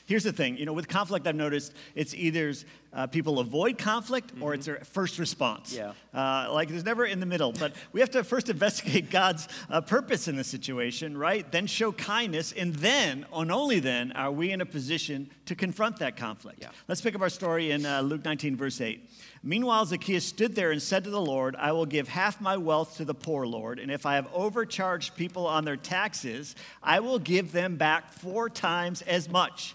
Here's 0.06 0.24
the 0.24 0.32
thing, 0.32 0.56
you 0.56 0.66
know, 0.66 0.72
with 0.72 0.88
conflict, 0.88 1.26
I've 1.26 1.36
noticed 1.36 1.72
it's 1.94 2.14
either 2.14 2.52
uh, 2.92 3.06
people 3.06 3.38
avoid 3.38 3.78
conflict 3.78 4.32
or 4.32 4.50
mm-hmm. 4.50 4.54
it's 4.54 4.66
their 4.66 4.78
first 4.84 5.18
response. 5.18 5.74
Yeah. 5.74 5.92
Uh, 6.12 6.48
like 6.52 6.68
there's 6.68 6.84
never 6.84 7.04
in 7.06 7.20
the 7.20 7.26
middle. 7.26 7.52
But 7.52 7.74
we 7.92 8.00
have 8.00 8.10
to 8.10 8.24
first 8.24 8.48
investigate 8.48 9.10
God's 9.10 9.48
uh, 9.70 9.80
purpose 9.80 10.28
in 10.28 10.36
the 10.36 10.44
situation, 10.44 11.16
right? 11.16 11.50
Then 11.50 11.66
show 11.66 11.92
kindness, 11.92 12.52
and 12.52 12.74
then, 12.74 13.26
and 13.32 13.50
only 13.50 13.80
then, 13.80 14.12
are 14.12 14.30
we 14.30 14.50
in 14.52 14.60
a 14.60 14.66
position 14.66 15.30
to 15.46 15.54
confront 15.54 15.98
that 15.98 16.16
conflict. 16.16 16.58
Yeah. 16.60 16.68
Let's 16.88 17.00
pick 17.00 17.14
up 17.14 17.20
our 17.20 17.30
story 17.30 17.70
in 17.70 17.84
uh, 17.84 18.00
Luke 18.00 18.24
19, 18.24 18.56
verse 18.56 18.80
8. 18.80 19.10
Meanwhile, 19.42 19.86
Zacchaeus 19.86 20.24
stood 20.24 20.54
there 20.54 20.70
and 20.70 20.80
said 20.80 21.04
to 21.04 21.10
the 21.10 21.20
Lord, 21.20 21.56
I 21.56 21.72
will 21.72 21.86
give 21.86 22.08
half 22.08 22.40
my 22.40 22.56
wealth 22.56 22.96
to 22.98 23.04
the 23.04 23.14
poor, 23.14 23.46
Lord, 23.46 23.78
and 23.78 23.90
if 23.90 24.06
I 24.06 24.14
have 24.14 24.28
overcharged 24.32 25.16
people 25.16 25.46
on 25.46 25.64
their 25.64 25.76
taxes, 25.76 26.54
I 26.82 27.00
will 27.00 27.18
give 27.18 27.52
them 27.52 27.76
back 27.76 28.12
four 28.12 28.48
times 28.48 29.02
as 29.02 29.28
much. 29.28 29.74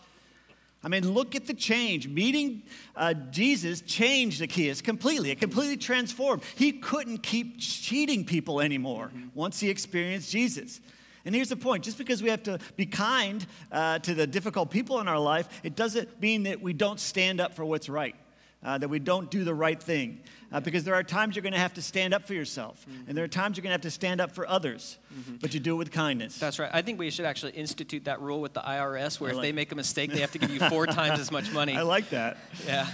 I 0.88 0.90
mean, 0.90 1.12
look 1.12 1.36
at 1.36 1.48
the 1.48 1.54
change. 1.54 2.08
Meeting 2.08 2.64
uh, 2.96 3.14
Jesus 3.14 3.82
changed 3.82 4.38
Zacchaeus 4.38 4.80
completely. 4.80 5.32
It 5.32 5.40
completely 5.42 5.76
transformed. 5.76 6.44
He 6.56 6.72
couldn't 6.72 7.24
keep 7.24 7.60
cheating 7.60 8.24
people 8.24 8.62
anymore 8.62 9.12
once 9.36 9.60
he 9.60 9.70
experienced 9.70 10.32
Jesus. 10.32 10.80
And 11.26 11.36
here's 11.36 11.50
the 11.50 11.58
point 11.58 11.84
just 11.84 11.98
because 11.98 12.24
we 12.24 12.30
have 12.30 12.42
to 12.44 12.60
be 12.78 12.86
kind 12.86 13.46
uh, 13.70 14.00
to 14.00 14.14
the 14.14 14.26
difficult 14.26 14.72
people 14.72 15.02
in 15.02 15.10
our 15.10 15.20
life, 15.20 15.50
it 15.62 15.76
doesn't 15.76 16.22
mean 16.22 16.44
that 16.44 16.62
we 16.62 16.72
don't 16.72 17.02
stand 17.02 17.42
up 17.42 17.54
for 17.54 17.66
what's 17.66 17.90
right. 17.90 18.16
Uh, 18.64 18.76
that 18.76 18.90
we 18.90 18.98
don't 18.98 19.30
do 19.30 19.44
the 19.44 19.54
right 19.54 19.82
thing. 19.82 20.20
Uh, 20.52 20.60
because 20.60 20.84
there 20.84 20.96
are 20.96 21.04
times 21.04 21.36
you're 21.36 21.44
going 21.44 21.54
to 21.54 21.60
have 21.60 21.74
to 21.74 21.82
stand 21.82 22.14
up 22.14 22.26
for 22.26 22.34
yourself, 22.34 22.86
mm-hmm. 22.90 23.08
and 23.08 23.18
there 23.18 23.24
are 23.24 23.28
times 23.28 23.58
you're 23.58 23.62
going 23.62 23.70
to 23.70 23.76
have 23.76 23.82
to 23.82 23.92
stand 23.92 24.20
up 24.22 24.32
for 24.32 24.48
others, 24.48 24.98
mm-hmm. 25.14 25.36
but 25.42 25.54
you 25.54 25.60
do 25.60 25.74
it 25.74 25.78
with 25.78 25.92
kindness. 25.92 26.40
That's 26.40 26.58
right. 26.58 26.70
I 26.74 26.82
think 26.82 26.98
we 26.98 27.12
should 27.12 27.26
actually 27.26 27.52
institute 27.52 28.06
that 28.06 28.22
rule 28.22 28.42
with 28.42 28.54
the 28.54 28.62
IRS 28.62 29.20
where 29.20 29.32
like 29.32 29.38
if 29.38 29.42
they 29.42 29.52
make 29.52 29.72
a 29.74 29.76
mistake, 29.76 30.12
they 30.12 30.22
have 30.22 30.32
to 30.32 30.40
give 30.40 30.50
you 30.50 30.60
four 30.62 30.88
times 30.88 31.20
as 31.20 31.32
much 31.32 31.52
money. 31.52 31.76
I 31.76 31.82
like 31.82 32.10
that. 32.12 32.38
Yeah. 32.66 32.88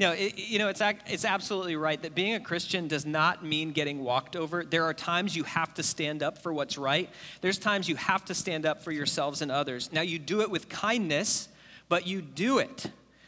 No, 0.00 0.12
it, 0.12 0.38
you 0.38 0.58
know, 0.58 0.68
it's, 0.68 0.82
it's 1.06 1.24
absolutely 1.24 1.76
right 1.76 2.00
that 2.02 2.14
being 2.14 2.34
a 2.34 2.40
Christian 2.40 2.88
does 2.88 3.06
not 3.06 3.44
mean 3.44 3.72
getting 3.72 4.02
walked 4.02 4.34
over. 4.34 4.64
There 4.64 4.84
are 4.84 4.94
times 4.94 5.36
you 5.36 5.44
have 5.44 5.74
to 5.74 5.82
stand 5.82 6.22
up 6.22 6.38
for 6.38 6.52
what's 6.52 6.76
right, 6.76 7.10
there's 7.40 7.58
times 7.58 7.88
you 7.88 7.96
have 7.96 8.24
to 8.26 8.34
stand 8.34 8.66
up 8.66 8.82
for 8.82 8.90
yourselves 8.90 9.42
and 9.42 9.52
others. 9.52 9.92
Now, 9.92 10.00
you 10.00 10.18
do 10.18 10.40
it 10.40 10.50
with 10.50 10.68
kindness, 10.68 11.48
but 11.88 12.06
you 12.06 12.22
do 12.22 12.58
it. 12.58 12.86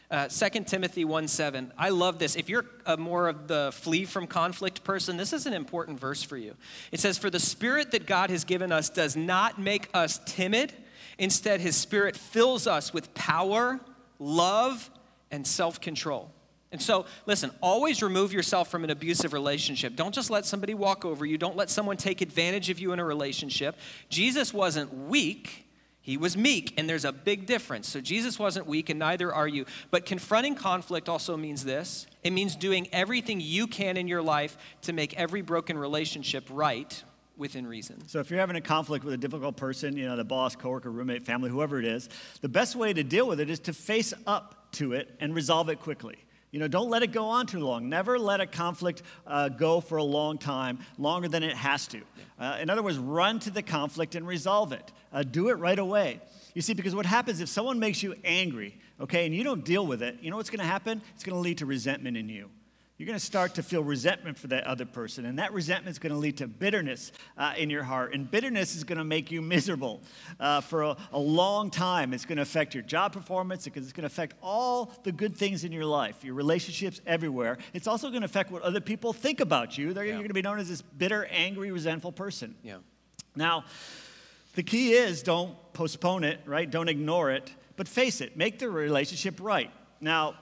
Uh, 0.09 0.29
2 0.29 0.63
Timothy 0.63 1.03
1 1.03 1.27
7. 1.27 1.73
I 1.77 1.89
love 1.89 2.17
this. 2.17 2.37
If 2.37 2.47
you're 2.47 2.65
a 2.85 2.95
more 2.95 3.27
of 3.27 3.47
the 3.47 3.71
flee 3.73 4.05
from 4.05 4.25
conflict 4.25 4.85
person, 4.85 5.17
this 5.17 5.33
is 5.33 5.45
an 5.45 5.53
important 5.53 5.99
verse 5.99 6.23
for 6.23 6.37
you. 6.37 6.55
It 6.93 7.01
says, 7.01 7.17
For 7.17 7.29
the 7.29 7.39
spirit 7.39 7.91
that 7.91 8.05
God 8.05 8.29
has 8.29 8.45
given 8.45 8.71
us 8.71 8.89
does 8.89 9.17
not 9.17 9.59
make 9.59 9.89
us 9.93 10.21
timid. 10.25 10.71
Instead, 11.17 11.59
his 11.59 11.75
spirit 11.75 12.15
fills 12.15 12.67
us 12.67 12.93
with 12.93 13.13
power, 13.15 13.81
love, 14.17 14.89
and 15.29 15.45
self 15.45 15.81
control. 15.81 16.31
And 16.71 16.81
so, 16.81 17.05
listen, 17.25 17.51
always 17.61 18.01
remove 18.01 18.31
yourself 18.31 18.69
from 18.69 18.83
an 18.83 18.89
abusive 18.89 19.33
relationship. 19.33 19.95
Don't 19.95 20.13
just 20.13 20.29
let 20.29 20.45
somebody 20.45 20.73
walk 20.73 21.05
over 21.05 21.25
you. 21.25 21.37
Don't 21.37 21.55
let 21.55 21.69
someone 21.69 21.97
take 21.97 22.21
advantage 22.21 22.69
of 22.69 22.79
you 22.79 22.93
in 22.93 22.99
a 22.99 23.05
relationship. 23.05 23.77
Jesus 24.09 24.53
wasn't 24.53 24.93
weak, 24.93 25.66
he 26.07 26.15
was 26.15 26.37
meek, 26.37 26.73
and 26.77 26.87
there's 26.89 27.03
a 27.03 27.11
big 27.11 27.45
difference. 27.45 27.89
So, 27.89 27.99
Jesus 27.99 28.39
wasn't 28.39 28.65
weak, 28.65 28.89
and 28.89 28.97
neither 28.97 29.33
are 29.33 29.45
you. 29.45 29.65
But 29.91 30.05
confronting 30.05 30.55
conflict 30.55 31.09
also 31.09 31.35
means 31.35 31.65
this 31.65 32.07
it 32.23 32.31
means 32.31 32.55
doing 32.55 32.87
everything 32.93 33.41
you 33.41 33.67
can 33.67 33.97
in 33.97 34.07
your 34.07 34.21
life 34.21 34.57
to 34.83 34.93
make 34.93 35.13
every 35.15 35.41
broken 35.41 35.77
relationship 35.77 36.47
right 36.49 37.03
within 37.35 37.67
reason. 37.67 38.07
So 38.07 38.21
if 38.21 38.31
you're 38.31 38.39
having 38.39 38.55
a 38.55 38.61
conflict 38.61 39.03
with 39.03 39.15
a 39.15 39.17
difficult 39.17 39.57
person, 39.57 39.97
you 39.97 40.05
know, 40.05 40.15
the 40.15 40.23
boss, 40.23 40.55
coworker, 40.55 40.89
roommate, 40.89 41.25
family, 41.25 41.49
whoever 41.49 41.77
it 41.77 41.83
is, 41.83 42.07
the 42.39 42.47
best 42.47 42.77
way 42.77 42.93
to 42.93 43.03
deal 43.03 43.27
with 43.27 43.41
it 43.41 43.49
is 43.49 43.59
to 43.59 43.73
face 43.73 44.13
up 44.25 44.71
to 44.75 44.93
it 44.93 45.13
and 45.19 45.35
resolve 45.35 45.67
it 45.67 45.81
quickly. 45.81 46.15
You 46.51 46.59
know, 46.59 46.67
don't 46.67 46.89
let 46.89 47.03
it 47.03 47.11
go 47.11 47.25
on 47.25 47.45
too 47.45 47.59
long. 47.59 47.89
Never 47.89 48.17
let 48.17 48.39
a 48.39 48.47
conflict 48.47 49.03
uh, 49.25 49.49
go 49.49 49.81
for 49.81 49.97
a 49.97 50.03
long 50.03 50.37
time, 50.37 50.79
longer 50.97 51.27
than 51.27 51.43
it 51.43 51.55
has 51.55 51.87
to. 51.87 52.01
Uh, 52.39 52.57
in 52.61 52.69
other 52.69 52.81
words, 52.81 52.97
run 52.97 53.39
to 53.39 53.49
the 53.49 53.61
conflict 53.61 54.15
and 54.15 54.25
resolve 54.25 54.71
it. 54.71 54.91
Uh, 55.11 55.23
do 55.23 55.49
it 55.49 55.55
right 55.55 55.79
away. 55.79 56.21
You 56.53 56.61
see, 56.61 56.73
because 56.73 56.95
what 56.95 57.05
happens 57.05 57.41
if 57.41 57.49
someone 57.49 57.79
makes 57.79 58.01
you 58.01 58.15
angry, 58.23 58.77
okay, 58.99 59.25
and 59.25 59.35
you 59.35 59.43
don't 59.43 59.63
deal 59.65 59.85
with 59.85 60.01
it, 60.01 60.17
you 60.21 60.31
know 60.31 60.37
what's 60.37 60.49
going 60.49 60.59
to 60.59 60.65
happen? 60.65 61.01
It's 61.15 61.23
going 61.23 61.35
to 61.35 61.41
lead 61.41 61.59
to 61.59 61.65
resentment 61.65 62.15
in 62.17 62.29
you 62.29 62.49
you're 62.97 63.05
going 63.05 63.19
to 63.19 63.23
start 63.23 63.53
to 63.55 63.63
feel 63.63 63.83
resentment 63.83 64.39
for 64.39 64.47
that 64.47 64.63
other 64.63 64.85
person. 64.85 65.25
And 65.25 65.37
that 65.37 65.53
resentment 65.53 65.91
is 65.91 65.99
going 65.99 66.13
to 66.13 66.17
lead 66.17 66.37
to 66.37 66.47
bitterness 66.47 67.11
uh, 67.37 67.53
in 67.55 67.69
your 67.69 67.83
heart. 67.83 68.15
And 68.15 68.29
bitterness 68.29 68.75
is 68.75 68.83
going 68.83 68.97
to 68.97 69.03
make 69.03 69.29
you 69.29 69.41
miserable 69.43 70.01
uh, 70.39 70.61
for 70.61 70.81
a, 70.81 70.97
a, 71.13 71.19
long 71.19 71.69
time. 71.69 72.11
It's 72.11 72.25
going 72.25 72.37
to 72.37 72.41
affect 72.41 72.73
your 72.73 72.81
job 72.81 73.13
performance 73.13 73.65
because 73.65 73.83
it's 73.83 73.93
going 73.93 74.01
to 74.01 74.07
affect 74.07 74.35
all 74.41 74.91
the 75.03 75.11
good 75.11 75.35
things 75.35 75.63
in 75.63 75.71
your 75.71 75.85
life, 75.85 76.23
your 76.23 76.33
relationships 76.33 76.99
everywhere. 77.05 77.59
It's 77.73 77.85
also 77.85 78.09
going 78.09 78.21
to 78.21 78.25
affect 78.25 78.51
what 78.51 78.63
other 78.63 78.81
people 78.81 79.13
think 79.13 79.41
about 79.41 79.77
you. 79.77 79.89
Yeah. 79.89 80.01
You're 80.01 80.13
going 80.15 80.27
to 80.29 80.33
be 80.33 80.41
known 80.41 80.57
as 80.57 80.69
this 80.69 80.81
bitter, 80.81 81.25
angry, 81.25 81.69
resentful 81.69 82.11
person. 82.11 82.55
Yeah. 82.63 82.77
Now, 83.35 83.65
the 84.55 84.63
key 84.63 84.93
is 84.93 85.21
don't 85.21 85.55
postpone 85.73 86.23
it, 86.23 86.39
right? 86.45 86.69
Don't 86.69 86.89
ignore 86.89 87.29
it, 87.29 87.53
but 87.75 87.87
face 87.87 88.21
it. 88.21 88.35
Make 88.35 88.57
the 88.57 88.71
relationship 88.71 89.39
right. 89.39 89.69
Now, 90.01 90.35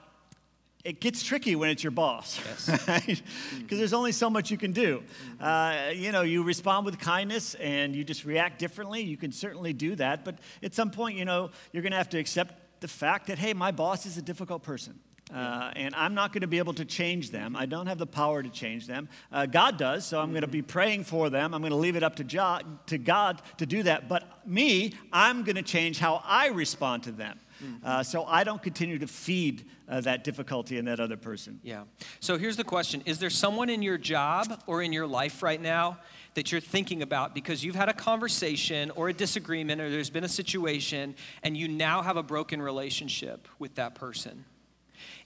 it 0.86 1.00
gets 1.00 1.22
tricky 1.24 1.56
when 1.56 1.68
it's 1.68 1.82
your 1.82 1.90
boss, 1.90 2.36
because 2.38 2.68
yes. 2.68 3.04
mm-hmm. 3.04 3.66
there's 3.68 3.92
only 3.92 4.12
so 4.12 4.30
much 4.30 4.52
you 4.52 4.56
can 4.56 4.70
do. 4.70 5.02
Uh, 5.40 5.90
you 5.92 6.12
know, 6.12 6.22
you 6.22 6.44
respond 6.44 6.86
with 6.86 7.00
kindness 7.00 7.54
and 7.56 7.96
you 7.96 8.04
just 8.04 8.24
react 8.24 8.60
differently. 8.60 9.02
You 9.02 9.16
can 9.16 9.32
certainly 9.32 9.72
do 9.72 9.96
that, 9.96 10.24
but 10.24 10.38
at 10.62 10.74
some 10.74 10.92
point, 10.92 11.16
you 11.16 11.24
know, 11.24 11.50
you're 11.72 11.82
going 11.82 11.90
to 11.90 11.98
have 11.98 12.10
to 12.10 12.18
accept 12.18 12.80
the 12.80 12.88
fact 12.88 13.26
that 13.26 13.38
hey, 13.38 13.52
my 13.52 13.72
boss 13.72 14.06
is 14.06 14.16
a 14.16 14.22
difficult 14.22 14.62
person. 14.62 15.00
Uh, 15.34 15.72
and 15.74 15.92
I'm 15.96 16.14
not 16.14 16.32
going 16.32 16.42
to 16.42 16.46
be 16.46 16.58
able 16.58 16.74
to 16.74 16.84
change 16.84 17.32
them. 17.32 17.56
I 17.56 17.66
don't 17.66 17.88
have 17.88 17.98
the 17.98 18.06
power 18.06 18.44
to 18.44 18.48
change 18.48 18.86
them. 18.86 19.08
Uh, 19.32 19.44
God 19.44 19.76
does, 19.76 20.06
so 20.06 20.20
I'm 20.20 20.30
going 20.30 20.42
to 20.42 20.46
be 20.46 20.62
praying 20.62 21.02
for 21.02 21.30
them. 21.30 21.52
I'm 21.52 21.62
going 21.62 21.72
to 21.72 21.76
leave 21.76 21.96
it 21.96 22.04
up 22.04 22.14
to, 22.16 22.24
jo- 22.24 22.60
to 22.86 22.96
God 22.96 23.42
to 23.58 23.66
do 23.66 23.82
that. 23.82 24.08
But 24.08 24.46
me, 24.46 24.94
I'm 25.12 25.42
going 25.42 25.56
to 25.56 25.62
change 25.62 25.98
how 25.98 26.22
I 26.24 26.48
respond 26.50 27.02
to 27.04 27.12
them. 27.12 27.40
Mm-hmm. 27.62 27.86
Uh, 27.86 28.02
so 28.02 28.24
I 28.24 28.44
don't 28.44 28.62
continue 28.62 28.98
to 28.98 29.06
feed 29.06 29.64
uh, 29.88 30.00
that 30.02 30.24
difficulty 30.24 30.78
in 30.78 30.84
that 30.86 31.00
other 31.00 31.16
person. 31.16 31.60
Yeah. 31.62 31.84
So 32.20 32.38
here's 32.38 32.56
the 32.56 32.64
question 32.64 33.02
Is 33.06 33.18
there 33.18 33.30
someone 33.30 33.68
in 33.68 33.82
your 33.82 33.98
job 33.98 34.62
or 34.66 34.82
in 34.82 34.92
your 34.92 35.06
life 35.06 35.42
right 35.42 35.60
now 35.60 35.98
that 36.34 36.52
you're 36.52 36.60
thinking 36.60 37.02
about 37.02 37.34
because 37.34 37.64
you've 37.64 37.74
had 37.74 37.88
a 37.88 37.94
conversation 37.94 38.90
or 38.90 39.08
a 39.08 39.12
disagreement 39.12 39.80
or 39.80 39.90
there's 39.90 40.10
been 40.10 40.24
a 40.24 40.28
situation 40.28 41.14
and 41.42 41.56
you 41.56 41.66
now 41.66 42.02
have 42.02 42.16
a 42.16 42.22
broken 42.22 42.60
relationship 42.60 43.48
with 43.58 43.74
that 43.76 43.94
person? 43.94 44.44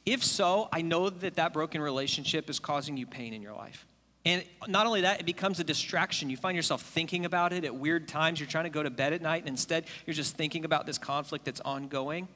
If 0.07 0.25
so, 0.25 0.69
I 0.73 0.83
know 0.83 1.11
that 1.11 1.35
that 1.35 1.53
broken 1.53 1.81
relationship 1.81 2.49
is 2.49 2.59
causing 2.59 2.97
you 2.97 3.07
pain 3.07 3.35
in 3.35 3.43
your 3.43 3.55
life. 3.55 3.87
And 4.27 4.45
not 4.69 4.87
only 4.87 5.01
that, 5.01 5.21
it 5.21 5.27
becomes 5.27 5.61
a 5.61 5.65
distraction. 5.65 6.29
You 6.29 6.37
find 6.37 6.55
yourself 6.55 6.83
thinking 6.83 7.25
about 7.25 7.55
it 7.55 7.65
at 7.65 7.75
weird 7.75 8.07
times. 8.07 8.39
You're 8.39 8.49
trying 8.49 8.65
to 8.65 8.71
go 8.71 8.83
to 8.83 8.91
bed 8.91 9.15
at 9.15 9.23
night, 9.23 9.41
and 9.41 9.49
instead, 9.49 9.87
you're 10.07 10.15
just 10.15 10.37
thinking 10.37 10.67
about 10.67 10.85
this 10.85 10.99
conflict 10.99 11.47
that's 11.47 11.61
ongoing. 11.61 12.29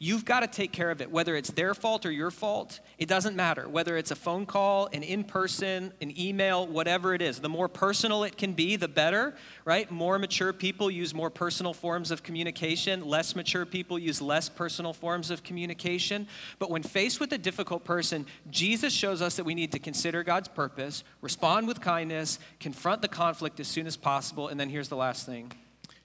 You've 0.00 0.24
got 0.24 0.40
to 0.40 0.46
take 0.46 0.70
care 0.70 0.92
of 0.92 1.00
it, 1.00 1.10
whether 1.10 1.34
it's 1.34 1.50
their 1.50 1.74
fault 1.74 2.06
or 2.06 2.12
your 2.12 2.30
fault. 2.30 2.78
It 2.98 3.08
doesn't 3.08 3.34
matter. 3.34 3.68
Whether 3.68 3.96
it's 3.96 4.12
a 4.12 4.16
phone 4.16 4.46
call, 4.46 4.88
an 4.92 5.02
in 5.02 5.24
person, 5.24 5.92
an 6.00 6.16
email, 6.16 6.68
whatever 6.68 7.14
it 7.14 7.22
is. 7.22 7.40
The 7.40 7.48
more 7.48 7.66
personal 7.66 8.22
it 8.22 8.38
can 8.38 8.52
be, 8.52 8.76
the 8.76 8.86
better, 8.86 9.34
right? 9.64 9.90
More 9.90 10.16
mature 10.20 10.52
people 10.52 10.88
use 10.88 11.12
more 11.12 11.30
personal 11.30 11.74
forms 11.74 12.12
of 12.12 12.22
communication. 12.22 13.04
Less 13.04 13.34
mature 13.34 13.66
people 13.66 13.98
use 13.98 14.22
less 14.22 14.48
personal 14.48 14.92
forms 14.92 15.32
of 15.32 15.42
communication. 15.42 16.28
But 16.60 16.70
when 16.70 16.84
faced 16.84 17.18
with 17.18 17.32
a 17.32 17.38
difficult 17.38 17.84
person, 17.84 18.24
Jesus 18.52 18.92
shows 18.92 19.20
us 19.20 19.34
that 19.34 19.44
we 19.44 19.54
need 19.54 19.72
to 19.72 19.80
consider 19.80 20.22
God's 20.22 20.46
purpose, 20.48 21.02
respond 21.22 21.66
with 21.66 21.80
kindness, 21.80 22.38
confront 22.60 23.02
the 23.02 23.08
conflict 23.08 23.58
as 23.58 23.66
soon 23.66 23.88
as 23.88 23.96
possible, 23.96 24.46
and 24.46 24.60
then 24.60 24.68
here's 24.68 24.88
the 24.88 24.96
last 24.96 25.26
thing 25.26 25.50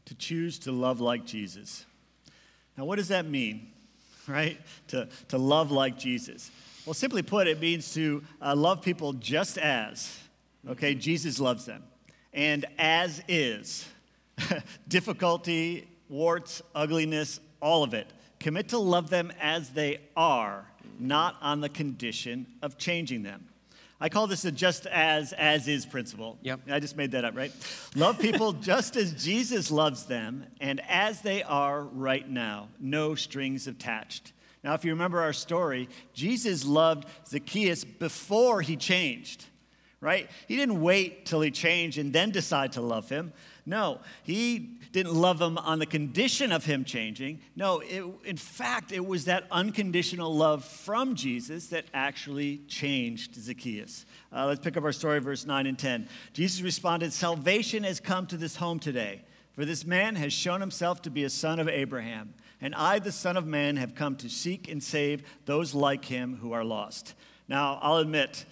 to 0.05 0.15
choose 0.15 0.59
to 0.59 0.71
love 0.71 0.99
like 0.99 1.25
Jesus. 1.25 1.85
Now, 2.77 2.85
what 2.85 2.97
does 2.97 3.09
that 3.09 3.25
mean? 3.25 3.67
Right? 4.27 4.59
To, 4.89 5.07
to 5.29 5.37
love 5.37 5.71
like 5.71 5.97
Jesus. 5.97 6.51
Well, 6.85 6.93
simply 6.93 7.21
put, 7.21 7.47
it 7.47 7.61
means 7.61 7.93
to 7.93 8.23
uh, 8.41 8.55
love 8.55 8.81
people 8.81 9.13
just 9.13 9.57
as, 9.57 10.17
okay? 10.67 10.95
Jesus 10.95 11.39
loves 11.39 11.65
them. 11.65 11.83
And 12.33 12.65
as 12.77 13.21
is. 13.27 13.87
Difficulty, 14.87 15.87
warts, 16.09 16.61
ugliness, 16.75 17.39
all 17.61 17.83
of 17.83 17.93
it. 17.93 18.07
Commit 18.39 18.69
to 18.69 18.77
love 18.77 19.09
them 19.09 19.31
as 19.39 19.69
they 19.69 20.01
are, 20.17 20.65
not 20.99 21.37
on 21.41 21.61
the 21.61 21.69
condition 21.69 22.45
of 22.61 22.77
changing 22.77 23.23
them. 23.23 23.47
I 24.03 24.09
call 24.09 24.27
this 24.27 24.43
a 24.43 24.51
just 24.51 24.85
as 24.87 25.31
as 25.31 25.69
is 25.69 25.85
principle. 25.85 26.37
Yep. 26.41 26.59
I 26.69 26.81
just 26.81 26.97
made 26.97 27.11
that 27.11 27.23
up, 27.23 27.37
right? 27.37 27.53
Love 27.95 28.19
people 28.19 28.51
just 28.71 28.97
as 28.97 29.23
Jesus 29.23 29.71
loves 29.71 30.03
them 30.07 30.45
and 30.59 30.81
as 30.89 31.21
they 31.21 31.41
are 31.41 31.83
right 31.83 32.29
now, 32.29 32.67
no 32.81 33.15
strings 33.15 33.65
attached. 33.65 34.33
Now, 34.61 34.73
if 34.73 34.83
you 34.83 34.91
remember 34.91 35.21
our 35.21 35.31
story, 35.31 35.87
Jesus 36.13 36.65
loved 36.65 37.07
Zacchaeus 37.25 37.85
before 37.85 38.61
he 38.61 38.75
changed, 38.75 39.45
right? 40.01 40.29
He 40.49 40.57
didn't 40.57 40.81
wait 40.81 41.25
till 41.25 41.39
he 41.39 41.49
changed 41.49 41.97
and 41.97 42.11
then 42.11 42.31
decide 42.31 42.73
to 42.73 42.81
love 42.81 43.07
him. 43.07 43.31
No, 43.65 44.01
he 44.23 44.77
didn't 44.91 45.13
love 45.13 45.41
him 45.41 45.57
on 45.57 45.79
the 45.79 45.85
condition 45.85 46.51
of 46.51 46.65
him 46.65 46.83
changing. 46.83 47.39
No, 47.55 47.79
it, 47.79 48.03
in 48.25 48.35
fact, 48.35 48.91
it 48.91 49.05
was 49.05 49.25
that 49.25 49.45
unconditional 49.51 50.35
love 50.35 50.65
from 50.65 51.15
Jesus 51.15 51.67
that 51.67 51.85
actually 51.93 52.57
changed 52.67 53.35
Zacchaeus. 53.35 54.05
Uh, 54.33 54.47
let's 54.47 54.59
pick 54.59 54.75
up 54.75 54.83
our 54.83 54.91
story, 54.91 55.19
verse 55.19 55.45
9 55.45 55.65
and 55.65 55.79
10. 55.79 56.09
Jesus 56.33 56.61
responded, 56.61 57.13
Salvation 57.13 57.83
has 57.85 58.01
come 58.01 58.27
to 58.27 58.37
this 58.37 58.57
home 58.57 58.79
today, 58.79 59.21
for 59.53 59.63
this 59.63 59.85
man 59.85 60.15
has 60.15 60.33
shown 60.33 60.59
himself 60.59 61.01
to 61.03 61.09
be 61.09 61.23
a 61.23 61.29
son 61.29 61.59
of 61.59 61.69
Abraham. 61.69 62.33
And 62.59 62.75
I, 62.75 62.99
the 62.99 63.11
Son 63.11 63.35
of 63.35 63.45
Man, 63.45 63.75
have 63.75 63.93
come 63.93 64.15
to 64.17 64.29
seek 64.29 64.69
and 64.69 64.81
save 64.81 65.23
those 65.45 65.73
like 65.73 66.05
him 66.05 66.37
who 66.37 66.53
are 66.53 66.63
lost. 66.63 67.13
Now, 67.49 67.77
I'll 67.81 67.97
admit, 67.97 68.45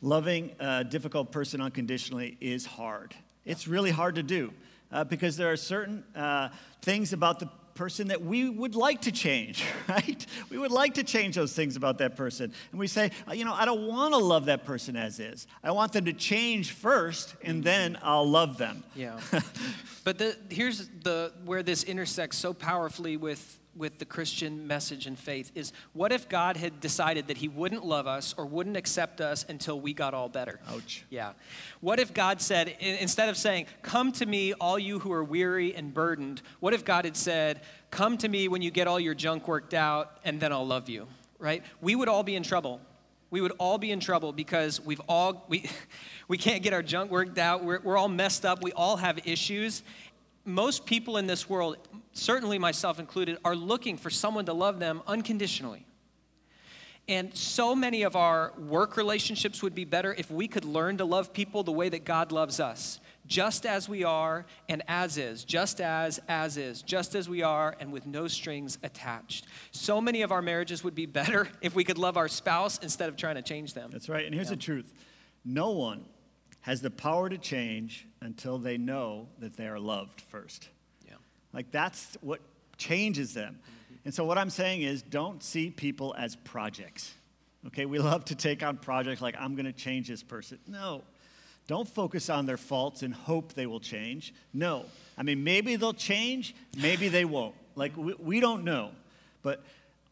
loving 0.00 0.52
a 0.58 0.84
difficult 0.84 1.32
person 1.32 1.60
unconditionally 1.60 2.38
is 2.40 2.64
hard. 2.64 3.14
It's 3.46 3.66
really 3.66 3.90
hard 3.90 4.16
to 4.16 4.22
do 4.22 4.52
uh, 4.92 5.04
because 5.04 5.36
there 5.36 5.50
are 5.50 5.56
certain 5.56 6.04
uh, 6.14 6.50
things 6.82 7.12
about 7.12 7.38
the 7.38 7.48
person 7.74 8.08
that 8.08 8.22
we 8.22 8.48
would 8.48 8.74
like 8.74 9.02
to 9.02 9.12
change, 9.12 9.64
right? 9.88 10.26
We 10.50 10.58
would 10.58 10.72
like 10.72 10.94
to 10.94 11.04
change 11.04 11.36
those 11.36 11.52
things 11.52 11.76
about 11.76 11.98
that 11.98 12.16
person. 12.16 12.52
And 12.72 12.80
we 12.80 12.86
say, 12.88 13.12
uh, 13.28 13.34
you 13.34 13.44
know, 13.44 13.52
I 13.52 13.64
don't 13.64 13.86
want 13.86 14.14
to 14.14 14.18
love 14.18 14.46
that 14.46 14.64
person 14.64 14.96
as 14.96 15.20
is. 15.20 15.46
I 15.62 15.70
want 15.70 15.92
them 15.92 16.06
to 16.06 16.12
change 16.12 16.72
first, 16.72 17.36
and 17.42 17.62
then 17.62 17.98
I'll 18.02 18.28
love 18.28 18.58
them. 18.58 18.82
Yeah. 18.94 19.20
but 20.04 20.18
the, 20.18 20.36
here's 20.48 20.88
the 20.88 21.32
where 21.44 21.62
this 21.62 21.84
intersects 21.84 22.38
so 22.38 22.52
powerfully 22.52 23.16
with 23.16 23.60
with 23.76 23.98
the 23.98 24.04
Christian 24.04 24.66
message 24.66 25.06
and 25.06 25.18
faith 25.18 25.52
is 25.54 25.72
what 25.92 26.12
if 26.12 26.28
God 26.28 26.56
had 26.56 26.80
decided 26.80 27.28
that 27.28 27.36
he 27.36 27.48
wouldn't 27.48 27.84
love 27.84 28.06
us 28.06 28.34
or 28.36 28.46
wouldn't 28.46 28.76
accept 28.76 29.20
us 29.20 29.44
until 29.48 29.80
we 29.80 29.92
got 29.92 30.14
all 30.14 30.28
better? 30.28 30.58
Ouch. 30.68 31.04
Yeah. 31.10 31.32
What 31.80 32.00
if 32.00 32.14
God 32.14 32.40
said, 32.40 32.68
instead 32.80 33.28
of 33.28 33.36
saying, 33.36 33.66
Come 33.82 34.12
to 34.12 34.26
me, 34.26 34.52
all 34.54 34.78
you 34.78 34.98
who 34.98 35.12
are 35.12 35.24
weary 35.24 35.74
and 35.74 35.92
burdened, 35.92 36.42
what 36.60 36.74
if 36.74 36.84
God 36.84 37.04
had 37.04 37.16
said, 37.16 37.60
Come 37.90 38.18
to 38.18 38.28
me 38.28 38.48
when 38.48 38.62
you 38.62 38.70
get 38.70 38.86
all 38.88 39.00
your 39.00 39.14
junk 39.14 39.48
worked 39.48 39.74
out, 39.74 40.18
and 40.24 40.40
then 40.40 40.52
I'll 40.52 40.66
love 40.66 40.88
you, 40.88 41.06
right? 41.38 41.62
We 41.80 41.94
would 41.94 42.08
all 42.08 42.22
be 42.22 42.36
in 42.36 42.42
trouble. 42.42 42.80
We 43.30 43.40
would 43.40 43.52
all 43.58 43.76
be 43.76 43.90
in 43.90 44.00
trouble 44.00 44.32
because 44.32 44.80
we've 44.80 45.00
all, 45.08 45.44
we, 45.48 45.68
we 46.28 46.38
can't 46.38 46.62
get 46.62 46.72
our 46.72 46.82
junk 46.82 47.10
worked 47.10 47.38
out. 47.38 47.64
We're, 47.64 47.80
we're 47.80 47.96
all 47.96 48.08
messed 48.08 48.44
up. 48.44 48.62
We 48.62 48.72
all 48.72 48.96
have 48.96 49.26
issues. 49.26 49.82
Most 50.46 50.86
people 50.86 51.16
in 51.16 51.26
this 51.26 51.48
world, 51.48 51.76
certainly 52.12 52.58
myself 52.58 52.98
included, 52.98 53.36
are 53.44 53.56
looking 53.56 53.98
for 53.98 54.10
someone 54.10 54.46
to 54.46 54.52
love 54.52 54.78
them 54.78 55.02
unconditionally. 55.06 55.84
And 57.08 57.34
so 57.36 57.74
many 57.74 58.02
of 58.02 58.16
our 58.16 58.52
work 58.58 58.96
relationships 58.96 59.62
would 59.62 59.74
be 59.74 59.84
better 59.84 60.14
if 60.16 60.30
we 60.30 60.48
could 60.48 60.64
learn 60.64 60.98
to 60.98 61.04
love 61.04 61.32
people 61.32 61.62
the 61.62 61.72
way 61.72 61.88
that 61.88 62.04
God 62.04 62.32
loves 62.32 62.58
us, 62.58 63.00
just 63.26 63.64
as 63.66 63.88
we 63.88 64.02
are 64.02 64.44
and 64.68 64.82
as 64.88 65.18
is, 65.18 65.44
just 65.44 65.80
as, 65.80 66.20
as 66.28 66.56
is, 66.56 66.82
just 66.82 67.14
as 67.14 67.28
we 67.28 67.42
are 67.42 67.76
and 67.78 67.92
with 67.92 68.06
no 68.06 68.26
strings 68.26 68.78
attached. 68.82 69.46
So 69.70 70.00
many 70.00 70.22
of 70.22 70.32
our 70.32 70.42
marriages 70.42 70.82
would 70.82 70.96
be 70.96 71.06
better 71.06 71.48
if 71.60 71.74
we 71.74 71.84
could 71.84 71.98
love 71.98 72.16
our 72.16 72.28
spouse 72.28 72.78
instead 72.78 73.08
of 73.08 73.16
trying 73.16 73.36
to 73.36 73.42
change 73.42 73.74
them. 73.74 73.90
That's 73.92 74.08
right. 74.08 74.24
And 74.24 74.34
here's 74.34 74.48
yeah. 74.48 74.56
the 74.56 74.62
truth 74.62 74.92
no 75.44 75.70
one 75.70 76.04
has 76.62 76.80
the 76.80 76.90
power 76.90 77.28
to 77.28 77.38
change 77.38 78.08
until 78.26 78.58
they 78.58 78.76
know 78.76 79.28
that 79.38 79.56
they 79.56 79.68
are 79.68 79.78
loved 79.78 80.20
first. 80.20 80.68
Yeah. 81.06 81.14
Like 81.52 81.70
that's 81.70 82.18
what 82.20 82.40
changes 82.76 83.32
them. 83.32 83.60
And 84.04 84.12
so 84.12 84.24
what 84.24 84.36
I'm 84.36 84.50
saying 84.50 84.82
is 84.82 85.00
don't 85.00 85.42
see 85.42 85.70
people 85.70 86.12
as 86.18 86.34
projects. 86.36 87.14
Okay, 87.68 87.86
we 87.86 87.98
love 87.98 88.24
to 88.26 88.34
take 88.34 88.64
on 88.64 88.76
projects 88.76 89.22
like 89.22 89.36
I'm 89.38 89.54
going 89.54 89.66
to 89.66 89.72
change 89.72 90.08
this 90.08 90.22
person. 90.22 90.58
No. 90.66 91.02
Don't 91.68 91.88
focus 91.88 92.28
on 92.28 92.46
their 92.46 92.56
faults 92.56 93.02
and 93.02 93.14
hope 93.14 93.54
they 93.54 93.66
will 93.66 93.80
change. 93.80 94.34
No. 94.52 94.84
I 95.16 95.22
mean, 95.22 95.42
maybe 95.44 95.76
they'll 95.76 95.92
change, 95.92 96.54
maybe 96.76 97.08
they 97.08 97.24
won't. 97.24 97.54
Like, 97.74 97.96
we, 97.96 98.14
we 98.18 98.40
don't 98.40 98.64
know. 98.64 98.90
But 99.42 99.62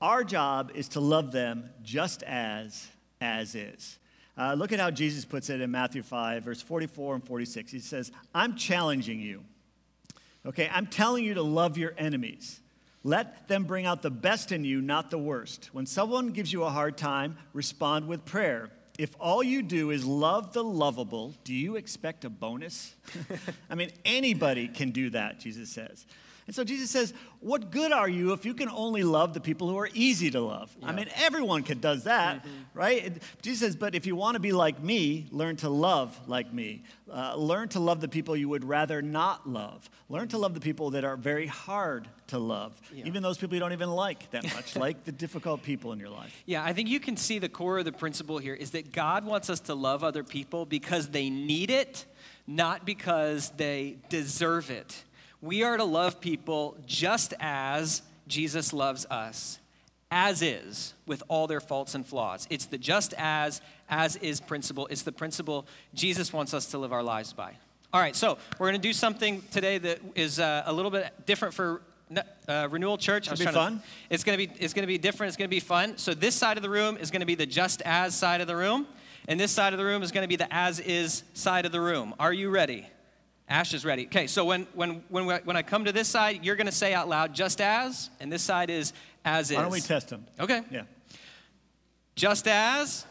our 0.00 0.24
job 0.24 0.70
is 0.74 0.88
to 0.90 1.00
love 1.00 1.33
them 1.33 1.70
just 1.83 2.22
as, 2.24 2.88
as 3.20 3.55
is. 3.55 3.98
Uh, 4.37 4.55
look 4.55 4.73
at 4.73 4.81
how 4.81 4.90
Jesus 4.90 5.25
puts 5.25 5.49
it 5.51 5.61
in 5.61 5.70
Matthew 5.70 6.03
5, 6.03 6.42
verse 6.42 6.61
44 6.61 7.14
and 7.16 7.25
46. 7.25 7.70
He 7.70 7.79
says, 7.79 8.11
I'm 8.35 8.57
challenging 8.57 9.20
you 9.20 9.44
Okay, 10.47 10.68
I'm 10.70 10.87
telling 10.87 11.25
you 11.25 11.35
to 11.35 11.42
love 11.42 11.79
your 11.79 11.94
enemies. 11.97 12.61
Let 13.03 13.49
them 13.49 13.64
bring 13.64 13.87
out 13.87 14.03
the 14.03 14.11
best 14.11 14.53
in 14.53 14.64
you, 14.64 14.81
not 14.81 15.11
the 15.11 15.18
worst. 15.18 15.70
When 15.73 15.87
someone 15.87 16.31
gives 16.31 16.53
you 16.53 16.64
a 16.64 16.70
hard 16.70 16.97
time, 16.97 17.37
respond 17.53 18.09
with 18.09 18.25
prayer. 18.25 18.70
If 18.99 19.16
all 19.18 19.42
you 19.42 19.62
do 19.62 19.90
is 19.90 20.05
love 20.05 20.53
the 20.53 20.62
lovable, 20.62 21.35
do 21.44 21.53
you 21.53 21.77
expect 21.77 22.25
a 22.25 22.31
bonus? 22.31 22.94
I 23.70 23.75
mean, 23.75 23.90
anybody 24.05 24.68
can 24.68 24.90
do 24.90 25.11
that, 25.11 25.40
Jesus 25.40 25.70
says. 25.70 26.07
And 26.46 26.54
so 26.54 26.64
Jesus 26.64 26.90
says, 26.90 27.14
What 27.40 27.70
good 27.70 27.92
are 27.92 28.09
you 28.09 28.33
if 28.33 28.44
you 28.44 28.54
can 28.54 28.68
only 28.68 29.02
love 29.02 29.35
the 29.35 29.40
people 29.40 29.68
who 29.68 29.78
are 29.78 29.88
easy 29.94 30.30
to 30.30 30.40
love? 30.40 30.74
Yeah. 30.80 30.88
I 30.88 30.92
mean, 30.92 31.09
everyone 31.16 31.62
can, 31.62 31.80
does 31.80 32.04
that, 32.04 32.38
mm-hmm. 32.38 32.78
right? 32.78 33.22
Jesus 33.42 33.61
says, 33.61 33.76
But 33.76 33.94
if 33.94 34.07
you 34.07 34.14
want 34.16 34.35
to 34.35 34.40
be 34.40 34.52
like 34.52 34.83
me, 34.83 35.26
learn 35.30 35.57
to 35.57 35.70
love 35.70 36.18
like 36.26 36.52
me. 36.52 36.85
Uh, 37.11 37.35
learn 37.37 37.68
to 37.70 37.80
love 37.80 38.00
the 38.00 38.09
people 38.09 38.37
you 38.37 38.48
would 38.48 38.64
rather 38.64 39.00
not 39.00 39.48
love. 39.48 39.88
Learn 40.09 40.28
to 40.28 40.38
love 40.38 40.54
the 40.54 40.61
people 40.61 40.90
that 40.90 41.04
are 41.04 41.16
very 41.16 41.46
hard 41.46 42.09
to 42.28 42.38
love, 42.38 42.80
yeah. 42.92 43.04
even 43.07 43.22
those 43.22 43.38
people 43.38 43.54
you 43.54 43.61
don't 43.61 43.72
even 43.72 43.90
like 43.90 44.30
that 44.30 44.44
much, 44.54 44.76
like 44.87 45.04
the 45.04 45.12
difficult 45.12 45.62
people 45.62 45.92
in 45.92 45.98
your 45.98 46.09
life. 46.09 46.42
Yeah, 46.46 46.64
I 46.64 46.72
think 46.72 46.88
you 46.88 47.00
can 47.00 47.16
see 47.16 47.38
the 47.38 47.48
core 47.48 47.78
of 47.78 47.85
the 47.85 47.92
principle 47.92 48.38
here 48.38 48.54
is 48.54 48.70
that 48.72 48.92
God 48.92 49.24
wants 49.24 49.50
us 49.50 49.61
to 49.61 49.74
love 49.74 50.02
other 50.02 50.24
people 50.24 50.64
because 50.64 51.09
they 51.09 51.30
need 51.30 51.70
it, 51.70 52.07
not 52.46 52.85
because 52.85 53.50
they 53.50 53.98
deserve 54.09 54.70
it. 54.70 55.04
We 55.44 55.62
are 55.62 55.76
to 55.76 55.85
love 55.85 56.22
people 56.22 56.74
just 56.87 57.35
as 57.38 58.00
Jesus 58.26 58.72
loves 58.72 59.04
us, 59.11 59.59
as 60.11 60.40
is, 60.40 60.94
with 61.04 61.22
all 61.28 61.46
their 61.46 61.61
faults 61.61 61.94
and 61.94 62.07
flaws. 62.07 62.46
It's 62.48 62.64
the 62.64 62.78
just 62.78 63.12
as, 63.18 63.61
as 63.90 64.16
is 64.16 64.40
principle. 64.40 64.87
It's 64.87 65.02
the 65.02 65.12
principle 65.12 65.66
Jesus 65.92 66.33
wants 66.33 66.54
us 66.54 66.70
to 66.70 66.78
live 66.78 66.94
our 66.94 67.02
lives 67.02 67.35
by. 67.35 67.52
All 67.92 68.00
right, 68.00 68.16
so 68.16 68.38
we're 68.59 68.68
going 68.68 68.80
to 68.80 68.88
do 68.88 68.94
something 68.94 69.42
today 69.50 69.76
that 69.76 69.98
is 70.14 70.40
uh, 70.40 70.62
a 70.64 70.72
little 70.72 70.90
bit 70.90 71.12
different 71.26 71.52
for 71.52 71.83
uh, 72.48 72.68
Renewal 72.70 72.96
Church. 72.96 73.30
It'll 73.30 73.37
be 73.37 73.52
fun. 73.52 73.80
To, 73.80 73.85
it's 74.09 74.24
going 74.24 74.38
to 74.38 74.46
be 74.46 74.52
it's 74.59 74.72
going 74.72 74.85
to 74.85 74.87
be 74.87 74.96
different. 74.96 75.28
It's 75.28 75.37
going 75.37 75.50
to 75.50 75.54
be 75.54 75.61
fun. 75.61 75.98
So 75.98 76.14
this 76.14 76.35
side 76.35 76.57
of 76.57 76.62
the 76.62 76.70
room 76.70 76.96
is 76.96 77.11
going 77.11 77.20
to 77.20 77.26
be 77.26 77.35
the 77.35 77.44
just 77.44 77.83
as 77.83 78.14
side 78.14 78.40
of 78.40 78.46
the 78.46 78.57
room, 78.57 78.87
and 79.28 79.38
this 79.38 79.52
side 79.52 79.74
of 79.74 79.78
the 79.78 79.85
room 79.85 80.02
is 80.02 80.11
going 80.11 80.24
to 80.24 80.28
be 80.28 80.37
the 80.37 80.50
as 80.50 80.80
is 80.80 81.22
side 81.35 81.66
of 81.66 81.72
the 81.72 81.83
room. 81.83 82.14
Are 82.18 82.33
you 82.33 82.48
ready? 82.48 82.87
Ash 83.48 83.74
is 83.74 83.85
ready. 83.85 84.07
Okay, 84.07 84.26
so 84.26 84.44
when, 84.44 84.66
when, 84.74 85.02
when, 85.09 85.26
when 85.26 85.57
I 85.57 85.62
come 85.62 85.85
to 85.85 85.92
this 85.92 86.09
side, 86.09 86.44
you're 86.44 86.57
going 86.57 86.66
to 86.66 86.72
say 86.72 86.94
out 86.94 87.09
loud, 87.09 87.35
just 87.35 87.61
as, 87.61 88.11
and 88.20 88.33
this 88.33 88.42
side 88.42 88.70
is 88.70 88.92
as 89.24 89.50
is. 89.50 89.57
Why 89.57 89.62
don't 89.62 89.72
we 89.72 89.80
test 89.80 90.09
them? 90.09 90.26
Okay. 90.40 90.62
Yeah. 90.70 90.83
Just 92.14 92.48
as, 92.48 93.04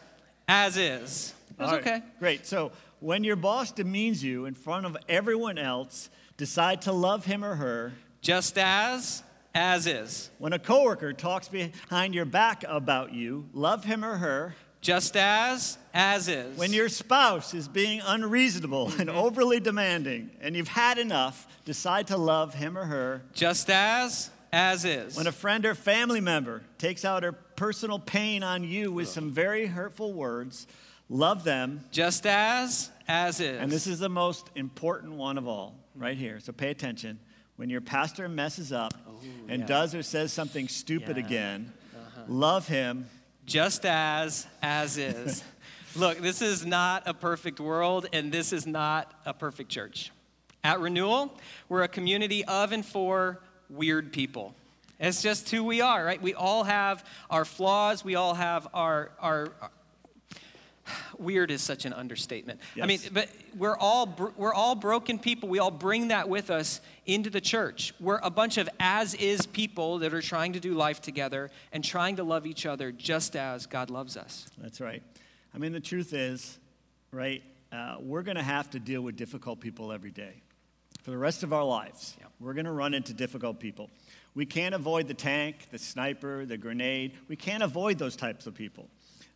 as 0.48 0.76
is. 0.76 1.34
That's 1.56 1.72
right. 1.72 1.80
okay. 1.80 2.02
Great. 2.18 2.46
So 2.46 2.72
when 3.00 3.22
your 3.22 3.36
boss 3.36 3.70
demeans 3.70 4.24
you 4.24 4.46
in 4.46 4.54
front 4.54 4.86
of 4.86 4.96
everyone 5.08 5.58
else, 5.58 6.10
decide 6.36 6.82
to 6.82 6.92
love 6.92 7.24
him 7.26 7.44
or 7.44 7.54
her. 7.54 7.92
Just 8.20 8.58
as, 8.58 9.22
as 9.54 9.86
is. 9.86 10.30
When 10.38 10.52
a 10.52 10.58
coworker 10.58 11.12
talks 11.12 11.48
behind 11.48 12.14
your 12.14 12.24
back 12.24 12.64
about 12.66 13.12
you, 13.12 13.48
love 13.52 13.84
him 13.84 14.04
or 14.04 14.16
her 14.16 14.56
just 14.84 15.16
as, 15.16 15.78
as 15.94 16.28
is. 16.28 16.58
When 16.58 16.74
your 16.74 16.90
spouse 16.90 17.54
is 17.54 17.68
being 17.68 18.02
unreasonable 18.04 18.88
and 18.98 19.08
mm-hmm. 19.08 19.16
overly 19.16 19.58
demanding 19.58 20.30
and 20.42 20.54
you've 20.54 20.68
had 20.68 20.98
enough, 20.98 21.48
decide 21.64 22.08
to 22.08 22.18
love 22.18 22.52
him 22.52 22.76
or 22.76 22.84
her. 22.84 23.22
Just 23.32 23.70
as, 23.70 24.30
as 24.52 24.84
is. 24.84 25.16
When 25.16 25.26
a 25.26 25.32
friend 25.32 25.64
or 25.64 25.74
family 25.74 26.20
member 26.20 26.62
takes 26.76 27.02
out 27.02 27.22
her 27.22 27.32
personal 27.32 27.98
pain 27.98 28.42
on 28.42 28.62
you 28.62 28.92
with 28.92 29.08
some 29.08 29.30
very 29.30 29.64
hurtful 29.64 30.12
words, 30.12 30.66
love 31.08 31.44
them. 31.44 31.82
Just 31.90 32.26
as, 32.26 32.90
as 33.08 33.40
is. 33.40 33.58
And 33.58 33.72
this 33.72 33.86
is 33.86 34.00
the 34.00 34.10
most 34.10 34.50
important 34.54 35.14
one 35.14 35.38
of 35.38 35.48
all, 35.48 35.76
right 35.96 36.18
here. 36.18 36.40
So 36.40 36.52
pay 36.52 36.68
attention. 36.68 37.18
When 37.56 37.70
your 37.70 37.80
pastor 37.80 38.28
messes 38.28 38.70
up 38.70 38.92
Ooh, 39.08 39.28
and 39.48 39.60
yeah. 39.60 39.66
does 39.66 39.94
or 39.94 40.02
says 40.02 40.30
something 40.30 40.68
stupid 40.68 41.16
yeah. 41.16 41.24
again, 41.24 41.72
uh-huh. 41.94 42.24
love 42.28 42.68
him 42.68 43.06
just 43.46 43.84
as, 43.84 44.46
as 44.62 44.98
is. 44.98 45.44
Look, 45.96 46.18
this 46.18 46.42
is 46.42 46.66
not 46.66 47.04
a 47.06 47.14
perfect 47.14 47.60
world, 47.60 48.06
and 48.12 48.32
this 48.32 48.52
is 48.52 48.66
not 48.66 49.12
a 49.24 49.32
perfect 49.32 49.70
church. 49.70 50.10
At 50.64 50.80
Renewal, 50.80 51.32
we're 51.68 51.82
a 51.82 51.88
community 51.88 52.44
of 52.44 52.72
and 52.72 52.84
for 52.84 53.40
weird 53.68 54.12
people. 54.12 54.54
It's 54.98 55.22
just 55.22 55.50
who 55.50 55.62
we 55.62 55.80
are, 55.80 56.04
right? 56.04 56.20
We 56.20 56.34
all 56.34 56.64
have 56.64 57.04
our 57.28 57.44
flaws, 57.44 58.04
we 58.04 58.14
all 58.14 58.34
have 58.34 58.66
our, 58.72 59.10
our, 59.20 59.48
weird 61.18 61.50
is 61.50 61.62
such 61.62 61.84
an 61.84 61.92
understatement. 61.92 62.60
Yes. 62.74 62.84
I 62.84 62.86
mean, 62.86 63.00
but 63.12 63.28
we're 63.56 63.76
all 63.76 64.14
we're 64.36 64.54
all 64.54 64.74
broken 64.74 65.18
people. 65.18 65.48
We 65.48 65.58
all 65.58 65.70
bring 65.70 66.08
that 66.08 66.28
with 66.28 66.50
us 66.50 66.80
into 67.06 67.30
the 67.30 67.40
church. 67.40 67.94
We're 68.00 68.20
a 68.22 68.30
bunch 68.30 68.58
of 68.58 68.68
as 68.80 69.14
is 69.14 69.46
people 69.46 69.98
that 69.98 70.14
are 70.14 70.22
trying 70.22 70.52
to 70.54 70.60
do 70.60 70.74
life 70.74 71.00
together 71.00 71.50
and 71.72 71.84
trying 71.84 72.16
to 72.16 72.24
love 72.24 72.46
each 72.46 72.66
other 72.66 72.92
just 72.92 73.36
as 73.36 73.66
God 73.66 73.90
loves 73.90 74.16
us. 74.16 74.46
That's 74.58 74.80
right. 74.80 75.02
I 75.54 75.58
mean, 75.58 75.72
the 75.72 75.80
truth 75.80 76.12
is, 76.12 76.58
right? 77.12 77.42
Uh, 77.72 77.96
we're 78.00 78.22
going 78.22 78.36
to 78.36 78.42
have 78.42 78.70
to 78.70 78.80
deal 78.80 79.02
with 79.02 79.16
difficult 79.16 79.60
people 79.60 79.92
every 79.92 80.10
day 80.10 80.42
for 81.02 81.10
the 81.10 81.18
rest 81.18 81.42
of 81.42 81.52
our 81.52 81.64
lives. 81.64 82.16
Yeah. 82.18 82.26
We're 82.40 82.54
going 82.54 82.66
to 82.66 82.72
run 82.72 82.94
into 82.94 83.12
difficult 83.12 83.60
people. 83.60 83.90
We 84.34 84.46
can't 84.46 84.74
avoid 84.74 85.06
the 85.06 85.14
tank, 85.14 85.68
the 85.70 85.78
sniper, 85.78 86.44
the 86.44 86.56
grenade. 86.56 87.12
We 87.28 87.36
can't 87.36 87.62
avoid 87.62 87.98
those 87.98 88.16
types 88.16 88.46
of 88.46 88.54
people. 88.54 88.88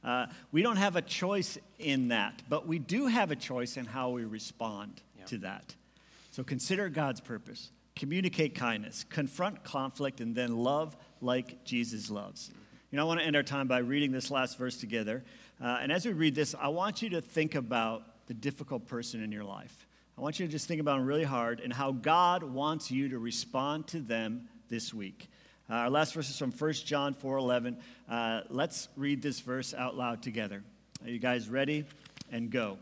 Uh, 0.05 0.27
we 0.53 0.63
don't 0.63 0.77
have 0.77 0.97
a 0.97 1.03
choice 1.03 1.59
in 1.79 2.09
that, 2.09 2.43
but 2.49 2.67
we 2.67 2.79
do 2.79 3.07
have 3.07 3.31
a 3.31 3.37
choice 3.37 3.77
in 3.77 3.85
how 3.85 4.11
we 4.11 4.25
respond 4.25 5.03
yeah. 5.19 5.25
to 5.27 5.39
that. 5.39 5.75
So 6.31 6.45
consider 6.45 6.89
God's 6.89 7.21
purpose. 7.21 7.71
Communicate 7.97 8.55
kindness, 8.55 9.05
confront 9.11 9.65
conflict, 9.65 10.21
and 10.21 10.35
then 10.35 10.57
love 10.57 10.97
like 11.21 11.65
Jesus 11.65 12.11
loves. 12.11 12.51
You 12.91 12.97
know, 12.97 13.03
I 13.03 13.07
want 13.07 13.21
to 13.21 13.27
end 13.27 13.35
our 13.35 13.43
time 13.43 13.67
by 13.67 13.79
reading 13.79 14.13
this 14.13 14.31
last 14.31 14.57
verse 14.57 14.77
together. 14.77 15.25
Uh, 15.61 15.79
and 15.81 15.91
as 15.91 16.07
we 16.07 16.13
read 16.13 16.35
this, 16.35 16.55
I 16.59 16.69
want 16.69 17.03
you 17.03 17.11
to 17.11 17.21
think 17.21 17.57
about 17.57 18.27
the 18.29 18.35
difficult 18.35 18.87
person 18.87 19.23
in 19.23 19.33
your 19.33 19.45
life. 19.45 19.87
I 20.17 20.21
want 20.21 20.39
you 20.39 20.47
to 20.47 20.51
just 20.53 20.69
think 20.69 20.81
about 20.81 20.99
them 20.99 21.07
really 21.07 21.25
hard 21.25 21.61
and 21.61 21.73
how 21.73 21.93
God 21.93 22.43
wants 22.43 22.91
you 22.91 23.09
to 23.09 23.19
respond 23.19 23.87
to 23.89 24.01
them 24.01 24.49
this 24.69 24.95
week. 24.95 25.29
Uh, 25.71 25.75
our 25.75 25.91
last 25.91 26.15
verse 26.15 26.31
is 26.31 26.39
from 26.39 26.53
1 26.53 26.73
John 26.87 27.15
4:11. 27.15 27.77
Uh, 28.09 28.43
let's 28.49 28.89
read 28.97 29.21
this 29.21 29.41
verse 29.41 29.75
out 29.75 29.97
loud 29.97 30.23
together. 30.23 30.63
Are 31.05 31.11
you 31.11 31.19
guys 31.19 31.49
ready? 31.49 31.85
And 32.31 32.51
go. 32.51 32.79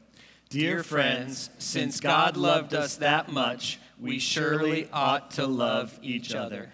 Dear 0.48 0.82
friends, 0.84 1.50
since 1.58 1.98
God 1.98 2.36
loved 2.36 2.72
us 2.72 2.96
that 2.96 3.32
much, 3.32 3.80
we 4.00 4.18
surely 4.20 4.88
ought 4.92 5.32
to 5.32 5.46
love 5.46 5.98
each 6.02 6.34
other. 6.34 6.70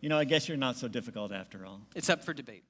You 0.00 0.10
know, 0.10 0.18
I 0.18 0.24
guess 0.24 0.48
you're 0.48 0.58
not 0.58 0.76
so 0.76 0.88
difficult 0.88 1.32
after 1.32 1.64
all. 1.64 1.80
It's 1.94 2.10
up 2.10 2.22
for 2.22 2.34
debate. 2.34 2.64